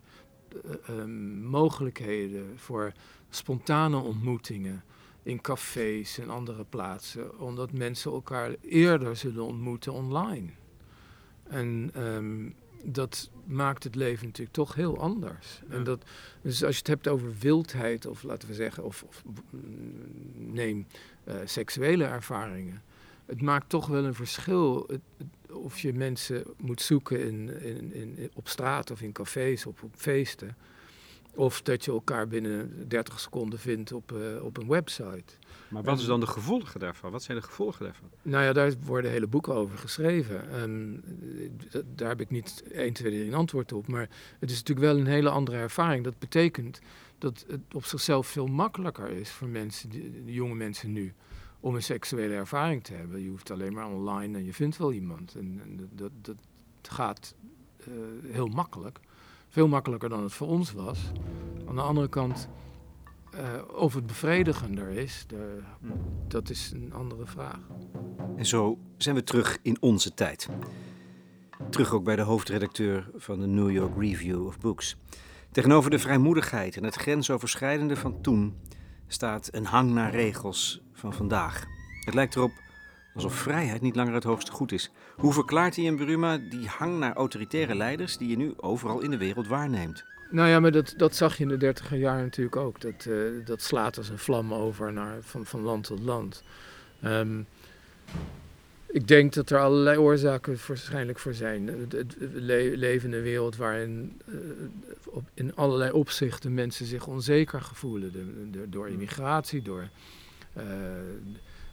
mogelijkheden 1.42 2.58
voor 2.58 2.92
spontane 3.30 3.96
ontmoetingen 3.96 4.84
in 5.22 5.40
cafés 5.40 6.18
en 6.18 6.30
andere 6.30 6.64
plaatsen, 6.64 7.38
omdat 7.38 7.72
mensen 7.72 8.12
elkaar 8.12 8.54
eerder 8.60 9.16
zullen 9.16 9.44
ontmoeten 9.44 9.92
online. 9.92 10.50
En 11.42 11.90
um, 11.96 12.54
dat 12.92 13.30
maakt 13.44 13.84
het 13.84 13.94
leven 13.94 14.26
natuurlijk 14.26 14.56
toch 14.56 14.74
heel 14.74 14.98
anders. 14.98 15.62
Ja. 15.68 15.74
En 15.74 15.84
dat, 15.84 16.04
dus 16.42 16.64
als 16.64 16.72
je 16.72 16.78
het 16.78 16.86
hebt 16.86 17.08
over 17.08 17.34
wildheid, 17.38 18.06
of 18.06 18.22
laten 18.22 18.48
we 18.48 18.54
zeggen, 18.54 18.84
of, 18.84 19.02
of 19.02 19.22
neem 20.34 20.86
uh, 21.28 21.34
seksuele 21.44 22.04
ervaringen. 22.04 22.82
Het 23.26 23.42
maakt 23.42 23.68
toch 23.68 23.86
wel 23.86 24.04
een 24.04 24.14
verschil 24.14 24.84
het, 24.86 25.00
het, 25.16 25.52
of 25.56 25.78
je 25.78 25.92
mensen 25.92 26.44
moet 26.56 26.82
zoeken 26.82 27.20
in, 27.20 27.60
in, 27.62 27.94
in, 27.94 28.30
op 28.34 28.48
straat 28.48 28.90
of 28.90 29.00
in 29.00 29.12
cafés 29.12 29.66
of 29.66 29.82
op 29.82 29.94
feesten. 29.96 30.56
Of 31.34 31.62
dat 31.62 31.84
je 31.84 31.90
elkaar 31.90 32.28
binnen 32.28 32.88
30 32.88 33.20
seconden 33.20 33.58
vindt 33.58 33.92
op, 33.92 34.12
uh, 34.12 34.44
op 34.44 34.56
een 34.56 34.68
website. 34.68 35.34
Maar 35.76 35.84
wat 35.84 35.98
is 35.98 36.06
dan 36.06 36.20
de 36.20 36.26
gevolgen 36.26 36.80
daarvan? 36.80 37.10
Wat 37.10 37.22
zijn 37.22 37.38
de 37.38 37.42
gevolgen 37.42 37.84
daarvan? 37.84 38.08
Nou 38.22 38.44
ja, 38.44 38.52
daar 38.52 38.72
worden 38.84 39.10
hele 39.10 39.26
boeken 39.26 39.54
over 39.54 39.78
geschreven. 39.78 40.62
Um, 40.62 41.02
daar 41.94 42.08
heb 42.08 42.20
ik 42.20 42.30
niet 42.30 42.62
1, 42.72 42.92
2, 42.92 43.12
3 43.12 43.26
een 43.26 43.34
antwoord 43.34 43.72
op. 43.72 43.86
Maar 43.86 44.08
het 44.38 44.50
is 44.50 44.58
natuurlijk 44.58 44.86
wel 44.86 44.98
een 44.98 45.06
hele 45.06 45.30
andere 45.30 45.56
ervaring. 45.56 46.04
Dat 46.04 46.18
betekent 46.18 46.80
dat 47.18 47.44
het 47.48 47.60
op 47.72 47.84
zichzelf 47.84 48.26
veel 48.26 48.46
makkelijker 48.46 49.08
is 49.08 49.30
voor 49.30 49.48
mensen, 49.48 49.90
de 50.24 50.32
jonge 50.32 50.54
mensen 50.54 50.92
nu, 50.92 51.14
om 51.60 51.74
een 51.74 51.82
seksuele 51.82 52.34
ervaring 52.34 52.84
te 52.84 52.94
hebben. 52.94 53.22
Je 53.22 53.28
hoeft 53.28 53.50
alleen 53.50 53.72
maar 53.72 53.88
online 53.88 54.38
en 54.38 54.44
je 54.44 54.54
vindt 54.54 54.76
wel 54.76 54.92
iemand. 54.92 55.34
En, 55.34 55.60
en 55.62 55.88
dat, 55.92 56.10
dat 56.20 56.36
gaat 56.82 57.34
uh, 57.88 57.94
heel 58.32 58.46
makkelijk. 58.48 59.00
Veel 59.48 59.68
makkelijker 59.68 60.08
dan 60.08 60.22
het 60.22 60.32
voor 60.32 60.48
ons 60.48 60.72
was. 60.72 60.98
Aan 61.68 61.74
de 61.74 61.80
andere 61.80 62.08
kant, 62.08 62.48
uh, 63.38 63.76
of 63.76 63.94
het 63.94 64.06
bevredigender 64.06 64.90
is, 64.90 65.24
de, 65.26 65.62
dat 66.28 66.50
is 66.50 66.70
een 66.74 66.92
andere 66.92 67.26
vraag. 67.26 67.60
En 68.36 68.46
zo 68.46 68.78
zijn 68.96 69.14
we 69.14 69.24
terug 69.24 69.58
in 69.62 69.76
onze 69.80 70.14
tijd. 70.14 70.48
Terug 71.70 71.92
ook 71.92 72.04
bij 72.04 72.16
de 72.16 72.22
hoofdredacteur 72.22 73.10
van 73.16 73.40
de 73.40 73.46
New 73.46 73.70
York 73.70 73.92
Review 73.98 74.46
of 74.46 74.58
Books. 74.58 74.96
Tegenover 75.52 75.90
de 75.90 75.98
vrijmoedigheid 75.98 76.76
en 76.76 76.84
het 76.84 76.94
grensoverschrijdende 76.94 77.96
van 77.96 78.20
toen 78.20 78.56
staat 79.06 79.48
een 79.52 79.64
hang 79.64 79.90
naar 79.90 80.10
regels 80.10 80.80
van 80.92 81.12
vandaag. 81.12 81.64
Het 82.04 82.14
lijkt 82.14 82.36
erop 82.36 82.52
alsof 83.14 83.34
vrijheid 83.34 83.80
niet 83.80 83.96
langer 83.96 84.14
het 84.14 84.24
hoogste 84.24 84.52
goed 84.52 84.72
is. 84.72 84.90
Hoe 85.16 85.32
verklaart 85.32 85.76
hij 85.76 85.84
in 85.84 85.96
Buruma 85.96 86.38
die 86.38 86.68
hang 86.68 86.98
naar 86.98 87.14
autoritaire 87.14 87.74
leiders 87.74 88.16
die 88.16 88.28
je 88.28 88.36
nu 88.36 88.54
overal 88.56 89.00
in 89.00 89.10
de 89.10 89.16
wereld 89.16 89.46
waarneemt? 89.46 90.04
Nou 90.30 90.48
ja, 90.48 90.60
maar 90.60 90.72
dat, 90.72 90.94
dat 90.96 91.16
zag 91.16 91.36
je 91.36 91.42
in 91.42 91.48
de 91.48 91.56
dertiger 91.56 91.98
jaren 91.98 92.22
natuurlijk 92.22 92.56
ook. 92.56 92.80
Dat, 92.80 93.04
uh, 93.08 93.44
dat 93.44 93.62
slaat 93.62 93.98
als 93.98 94.08
een 94.08 94.18
vlam 94.18 94.54
over 94.54 94.92
naar, 94.92 95.16
van, 95.20 95.46
van 95.46 95.60
land 95.60 95.84
tot 95.84 96.00
land. 96.00 96.42
Um, 97.04 97.46
Ik 98.86 99.08
denk 99.08 99.32
dat 99.32 99.50
er 99.50 99.58
allerlei 99.58 99.98
oorzaken 99.98 100.56
waarschijnlijk 100.66 101.18
voor 101.18 101.34
zijn. 101.34 101.88
We 102.18 102.72
leven 102.76 103.10
in 103.10 103.16
een 103.16 103.22
wereld 103.22 103.56
waarin 103.56 104.20
uh, 104.28 104.36
op, 105.04 105.24
in 105.34 105.54
allerlei 105.54 105.90
opzichten 105.92 106.54
mensen 106.54 106.86
zich 106.86 107.06
onzeker 107.06 107.60
gevoelen. 107.60 108.12
door 108.68 108.88
immigratie, 108.88 109.62
door 109.62 109.88
uh, 110.56 110.62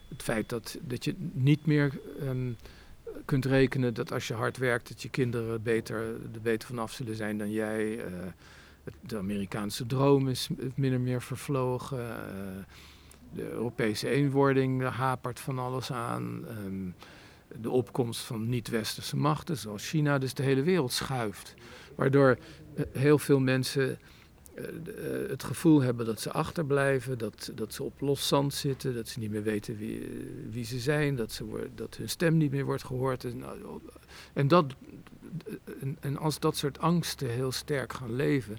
het 0.10 0.24
feit 0.24 0.50
dat, 0.50 0.78
dat 0.82 1.06
je 1.06 1.16
niet 1.34 1.66
meer 1.66 1.92
um, 2.22 2.58
kunt 3.26 3.46
rekenen 3.46 3.94
dat 3.94 4.12
als 4.12 4.28
je 4.28 4.34
hard 4.34 4.58
werkt, 4.58 4.88
dat 4.88 5.02
je 5.02 5.10
kinderen 5.10 5.64
beter, 5.64 5.98
er 6.34 6.42
beter 6.42 6.68
vanaf 6.68 6.92
zullen 6.92 7.16
zijn 7.16 7.38
dan 7.38 7.52
jij. 7.52 7.96
Uh, 7.96 8.04
de 9.02 9.18
Amerikaanse 9.18 9.86
droom 9.86 10.30
is 10.30 10.50
min 10.76 10.94
of 10.94 11.00
meer 11.00 11.22
vervlogen. 11.22 12.00
Uh, 12.00 12.16
de 13.34 13.50
Europese 13.50 14.10
eenwording 14.10 14.84
hapert 14.84 15.40
van 15.40 15.60
alles 15.60 15.92
aan. 15.92 16.46
Um, 16.66 16.96
de 17.62 17.70
opkomst 17.70 18.22
van 18.22 18.50
niet-westerse 18.50 19.18
machten, 19.18 19.58
zoals 19.58 19.90
China, 19.90 20.18
dus 20.18 20.34
de 20.34 20.44
hele 20.44 20.62
wereld 20.64 20.92
schuift. 20.92 21.54
Waardoor 21.96 22.38
heel 22.92 23.20
veel 23.20 23.40
mensen 23.40 24.00
het 25.28 25.44
gevoel 25.44 25.82
hebben 25.82 26.06
dat 26.06 26.22
ze 26.22 26.32
achterblijven, 26.32 27.18
dat, 27.18 27.52
dat 27.56 27.74
ze 27.74 27.84
op 27.84 28.02
los 28.02 28.28
zand 28.28 28.54
zitten, 28.54 28.96
dat 28.96 29.08
ze 29.08 29.20
niet 29.20 29.32
meer 29.32 29.44
weten 29.44 29.78
wie, 29.78 30.08
wie 30.50 30.66
ze 30.66 30.80
zijn, 30.80 31.16
dat, 31.16 31.32
ze, 31.32 31.70
dat 31.76 31.96
hun 31.96 32.10
stem 32.10 32.38
niet 32.38 32.52
meer 32.52 32.66
wordt 32.66 32.84
gehoord. 32.84 33.24
En, 33.24 33.44
en, 34.34 34.48
dat, 34.48 34.66
en, 35.80 35.98
en 36.00 36.18
als 36.18 36.40
dat 36.40 36.58
soort 36.58 36.80
angsten 36.80 37.30
heel 37.30 37.52
sterk 37.52 37.94
gaan 37.94 38.16
leven, 38.16 38.58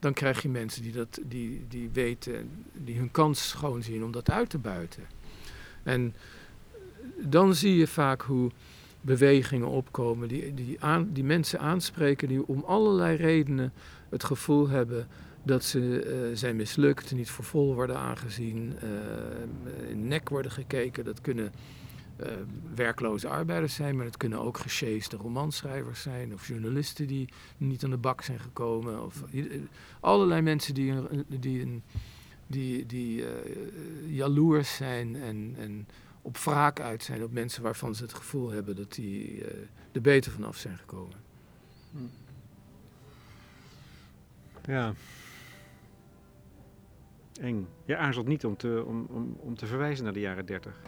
dan 0.00 0.12
krijg 0.12 0.42
je 0.42 0.48
mensen 0.48 0.82
die, 0.82 0.92
dat, 0.92 1.20
die, 1.22 1.64
die 1.68 1.90
weten, 1.92 2.50
die 2.72 2.96
hun 2.96 3.10
kans 3.10 3.48
schoon 3.48 3.82
zien 3.82 4.04
om 4.04 4.12
dat 4.12 4.30
uit 4.30 4.50
te 4.50 4.58
buiten. 4.58 5.02
En 5.82 6.14
dan 7.18 7.54
zie 7.54 7.76
je 7.76 7.86
vaak 7.86 8.22
hoe 8.22 8.50
bewegingen 9.00 9.68
opkomen 9.68 10.28
die, 10.28 10.54
die, 10.54 10.76
aan, 10.80 11.10
die 11.12 11.24
mensen 11.24 11.60
aanspreken 11.60 12.28
die 12.28 12.46
om 12.46 12.64
allerlei 12.66 13.16
redenen 13.16 13.72
het 14.08 14.24
gevoel 14.24 14.68
hebben 14.68 15.08
dat 15.44 15.64
ze 15.64 16.04
uh, 16.30 16.36
zijn 16.36 16.56
mislukt, 16.56 17.12
niet 17.12 17.30
voor 17.30 17.44
vol 17.44 17.74
worden 17.74 17.98
aangezien, 17.98 18.76
uh, 18.84 19.90
in 19.90 20.08
nek 20.08 20.28
worden 20.28 20.50
gekeken. 20.50 21.04
Dat 21.04 21.20
kunnen 21.20 21.52
uh, 22.20 22.26
werkloze 22.74 23.28
arbeiders 23.28 23.74
zijn, 23.74 23.96
maar 23.96 24.04
het 24.04 24.16
kunnen 24.16 24.40
ook 24.40 24.58
gesjeeste 24.58 25.16
romanschrijvers 25.16 26.02
zijn 26.02 26.32
of 26.32 26.48
journalisten 26.48 27.06
die 27.06 27.28
niet 27.56 27.84
aan 27.84 27.90
de 27.90 27.96
bak 27.96 28.22
zijn 28.22 28.40
gekomen. 28.40 29.04
Of 29.04 29.22
allerlei 30.00 30.40
mensen 30.40 30.74
die, 30.74 30.94
die, 31.26 31.82
die, 32.46 32.86
die 32.86 33.24
jaloers 34.06 34.76
zijn 34.76 35.16
en, 35.16 35.54
en 35.58 35.88
op 36.22 36.38
wraak 36.38 36.80
uit 36.80 37.02
zijn 37.02 37.22
op 37.22 37.32
mensen 37.32 37.62
waarvan 37.62 37.94
ze 37.94 38.02
het 38.02 38.14
gevoel 38.14 38.50
hebben 38.50 38.76
dat 38.76 38.94
die 38.94 39.44
er 39.92 40.00
beter 40.00 40.32
vanaf 40.32 40.56
zijn 40.56 40.78
gekomen. 40.78 41.16
Ja. 44.66 44.94
Eng. 47.40 47.66
Je 47.84 47.96
aarzelt 47.96 48.26
niet 48.26 48.44
om 48.44 48.56
te, 48.56 48.84
om, 48.86 49.06
om, 49.10 49.36
om 49.40 49.56
te 49.56 49.66
verwijzen 49.66 50.04
naar 50.04 50.12
de 50.12 50.20
jaren 50.20 50.46
dertig. 50.46 50.80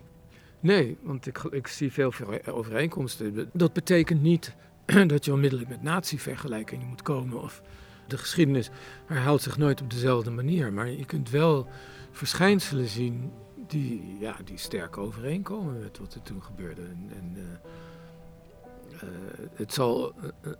Nee, 0.60 0.96
want 1.02 1.26
ik, 1.26 1.38
ik 1.38 1.66
zie 1.66 1.92
veel 1.92 2.12
overeenkomsten. 2.50 3.50
Dat 3.52 3.72
betekent 3.72 4.22
niet 4.22 4.54
dat 5.06 5.24
je 5.24 5.32
onmiddellijk 5.32 5.68
met 5.68 5.82
nazi-vergelijkingen 5.82 6.86
moet 6.86 7.02
komen. 7.02 7.42
Of 7.42 7.62
de 8.06 8.18
geschiedenis 8.18 8.70
herhaalt 9.06 9.42
zich 9.42 9.58
nooit 9.58 9.82
op 9.82 9.90
dezelfde 9.90 10.30
manier. 10.30 10.72
Maar 10.72 10.88
je 10.88 11.04
kunt 11.04 11.30
wel 11.30 11.68
verschijnselen 12.10 12.86
zien 12.86 13.32
die, 13.66 14.16
ja, 14.20 14.36
die 14.44 14.58
sterk 14.58 14.98
overeenkomen 14.98 15.78
met 15.78 15.98
wat 15.98 16.14
er 16.14 16.22
toen 16.22 16.42
gebeurde. 16.42 16.82
En, 16.82 17.10
en 17.16 17.34
uh, 17.36 17.42
uh, 18.92 19.48
het 19.54 19.72
zal 19.72 20.14
uh, 20.14 20.52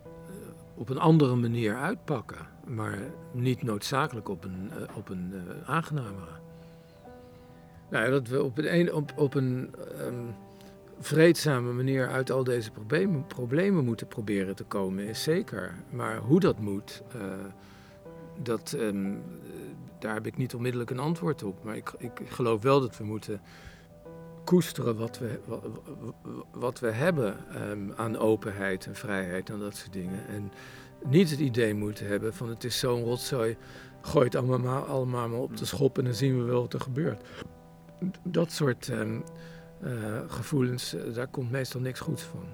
op 0.75 0.89
een 0.89 0.99
andere 0.99 1.35
manier 1.35 1.75
uitpakken, 1.75 2.47
maar 2.67 2.99
niet 3.31 3.63
noodzakelijk 3.63 4.29
op 4.29 4.43
een, 4.43 4.71
op 4.95 5.09
een 5.09 5.33
aangenamere. 5.65 6.45
Nou, 7.89 8.09
dat 8.09 8.27
we 8.27 8.43
op 8.43 8.57
een, 8.57 8.93
op, 8.93 9.13
op 9.15 9.33
een 9.33 9.73
um, 10.01 10.35
vreedzame 10.99 11.71
manier 11.71 12.09
uit 12.09 12.31
al 12.31 12.43
deze 12.43 12.71
problemen, 12.71 13.27
problemen, 13.27 13.85
moeten 13.85 14.07
proberen 14.07 14.55
te 14.55 14.63
komen, 14.63 15.07
is 15.07 15.23
zeker. 15.23 15.75
Maar 15.89 16.17
hoe 16.17 16.39
dat 16.39 16.59
moet, 16.59 17.03
dat, 18.43 18.75
um, 18.79 19.21
daar 19.99 20.13
heb 20.13 20.25
ik 20.25 20.37
niet 20.37 20.55
onmiddellijk 20.55 20.89
een 20.89 20.99
antwoord 20.99 21.43
op. 21.43 21.63
Maar 21.63 21.75
ik, 21.75 21.93
ik 21.97 22.21
geloof 22.25 22.61
wel 22.61 22.79
dat 22.79 22.97
we 22.97 23.03
moeten 23.03 23.41
koesteren 24.43 24.97
wat 24.97 25.19
we, 25.19 25.39
wat, 26.51 26.79
we 26.79 26.91
hebben 26.91 27.37
um, 27.69 27.93
aan 27.95 28.17
openheid 28.17 28.85
en 28.85 28.95
vrijheid 28.95 29.49
en 29.49 29.59
dat 29.59 29.75
soort 29.75 29.93
dingen. 29.93 30.27
En 30.27 30.51
niet 31.05 31.29
het 31.29 31.39
idee 31.39 31.73
moeten 31.73 32.07
hebben 32.07 32.33
van 32.33 32.49
het 32.49 32.63
is 32.63 32.79
zo'n 32.79 33.03
rotzooi, 33.03 33.57
gooi 34.01 34.25
het 34.25 34.35
allemaal, 34.35 34.83
allemaal 34.83 35.29
maar 35.29 35.39
op 35.39 35.57
de 35.57 35.65
schop 35.65 35.97
en 35.97 36.03
dan 36.03 36.13
zien 36.13 36.37
we 36.37 36.43
wel 36.43 36.61
wat 36.61 36.73
er 36.73 36.81
gebeurt. 36.81 37.23
Dat 38.23 38.51
soort 38.51 38.87
um, 38.87 39.23
uh, 39.83 40.21
gevoelens, 40.27 40.93
uh, 40.93 41.13
daar 41.13 41.27
komt 41.27 41.51
meestal 41.51 41.81
niks 41.81 41.99
goeds 41.99 42.23
van. 42.23 42.45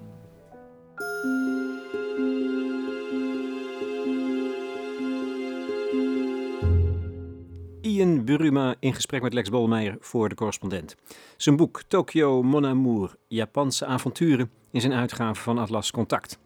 Ian 7.80 8.24
Buruma 8.24 8.74
in 8.78 8.94
gesprek 8.94 9.22
met 9.22 9.34
Lex 9.34 9.50
Bolmeijer 9.50 9.96
voor 10.00 10.28
de 10.28 10.34
correspondent. 10.34 10.94
Zijn 11.36 11.56
boek 11.56 11.82
Tokyo 11.82 12.42
Mon 12.42 12.66
Amour, 12.66 13.16
Japanse 13.28 13.86
avonturen, 13.86 14.50
is 14.70 14.84
een 14.84 14.92
uitgave 14.92 15.42
van 15.42 15.58
Atlas 15.58 15.90
Contact. 15.90 16.38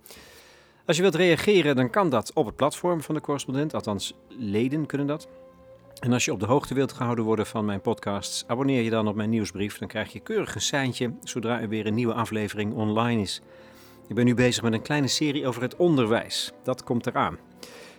Als 0.88 0.96
je 0.96 1.02
wilt 1.02 1.14
reageren, 1.14 1.76
dan 1.76 1.90
kan 1.90 2.10
dat 2.10 2.32
op 2.34 2.46
het 2.46 2.56
platform 2.56 3.02
van 3.02 3.14
de 3.14 3.20
correspondent, 3.20 3.74
althans 3.74 4.14
leden 4.28 4.86
kunnen 4.86 5.06
dat. 5.06 5.28
En 6.00 6.12
als 6.12 6.24
je 6.24 6.32
op 6.32 6.40
de 6.40 6.46
hoogte 6.46 6.74
wilt 6.74 6.92
gehouden 6.92 7.24
worden 7.24 7.46
van 7.46 7.64
mijn 7.64 7.80
podcasts, 7.80 8.44
abonneer 8.46 8.82
je 8.82 8.90
dan 8.90 9.08
op 9.08 9.14
mijn 9.14 9.30
nieuwsbrief. 9.30 9.78
Dan 9.78 9.88
krijg 9.88 10.12
je 10.12 10.20
keurig 10.20 10.54
een 10.54 10.60
seintje 10.60 11.12
zodra 11.22 11.60
er 11.60 11.68
weer 11.68 11.86
een 11.86 11.94
nieuwe 11.94 12.12
aflevering 12.12 12.74
online 12.74 13.20
is. 13.20 13.40
Ik 14.06 14.14
ben 14.14 14.24
nu 14.24 14.34
bezig 14.34 14.62
met 14.62 14.72
een 14.72 14.82
kleine 14.82 15.08
serie 15.08 15.46
over 15.46 15.62
het 15.62 15.76
onderwijs. 15.76 16.52
Dat 16.62 16.84
komt 16.84 17.06
eraan. 17.06 17.38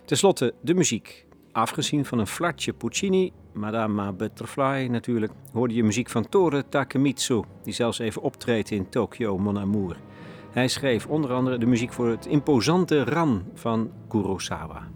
Ten 0.05 0.17
slotte 0.17 0.53
de 0.61 0.73
muziek. 0.73 1.25
Afgezien 1.51 2.05
van 2.05 2.19
een 2.19 2.27
flatje 2.27 2.73
Puccini, 2.73 3.31
Madame 3.53 4.13
Butterfly 4.13 4.87
natuurlijk, 4.91 5.31
hoorde 5.53 5.73
je 5.73 5.83
muziek 5.83 6.09
van 6.09 6.29
Tore 6.29 6.69
Takemitsu, 6.69 7.41
die 7.63 7.73
zelfs 7.73 7.99
even 7.99 8.21
optreedt 8.21 8.71
in 8.71 8.89
Tokyo 8.89 9.37
Mon 9.37 9.59
Amour. 9.59 9.97
Hij 10.51 10.67
schreef 10.67 11.07
onder 11.07 11.33
andere 11.33 11.57
de 11.57 11.65
muziek 11.65 11.93
voor 11.93 12.07
het 12.07 12.25
imposante 12.25 13.03
Ran 13.03 13.43
van 13.53 13.91
Kurosawa. 14.07 14.87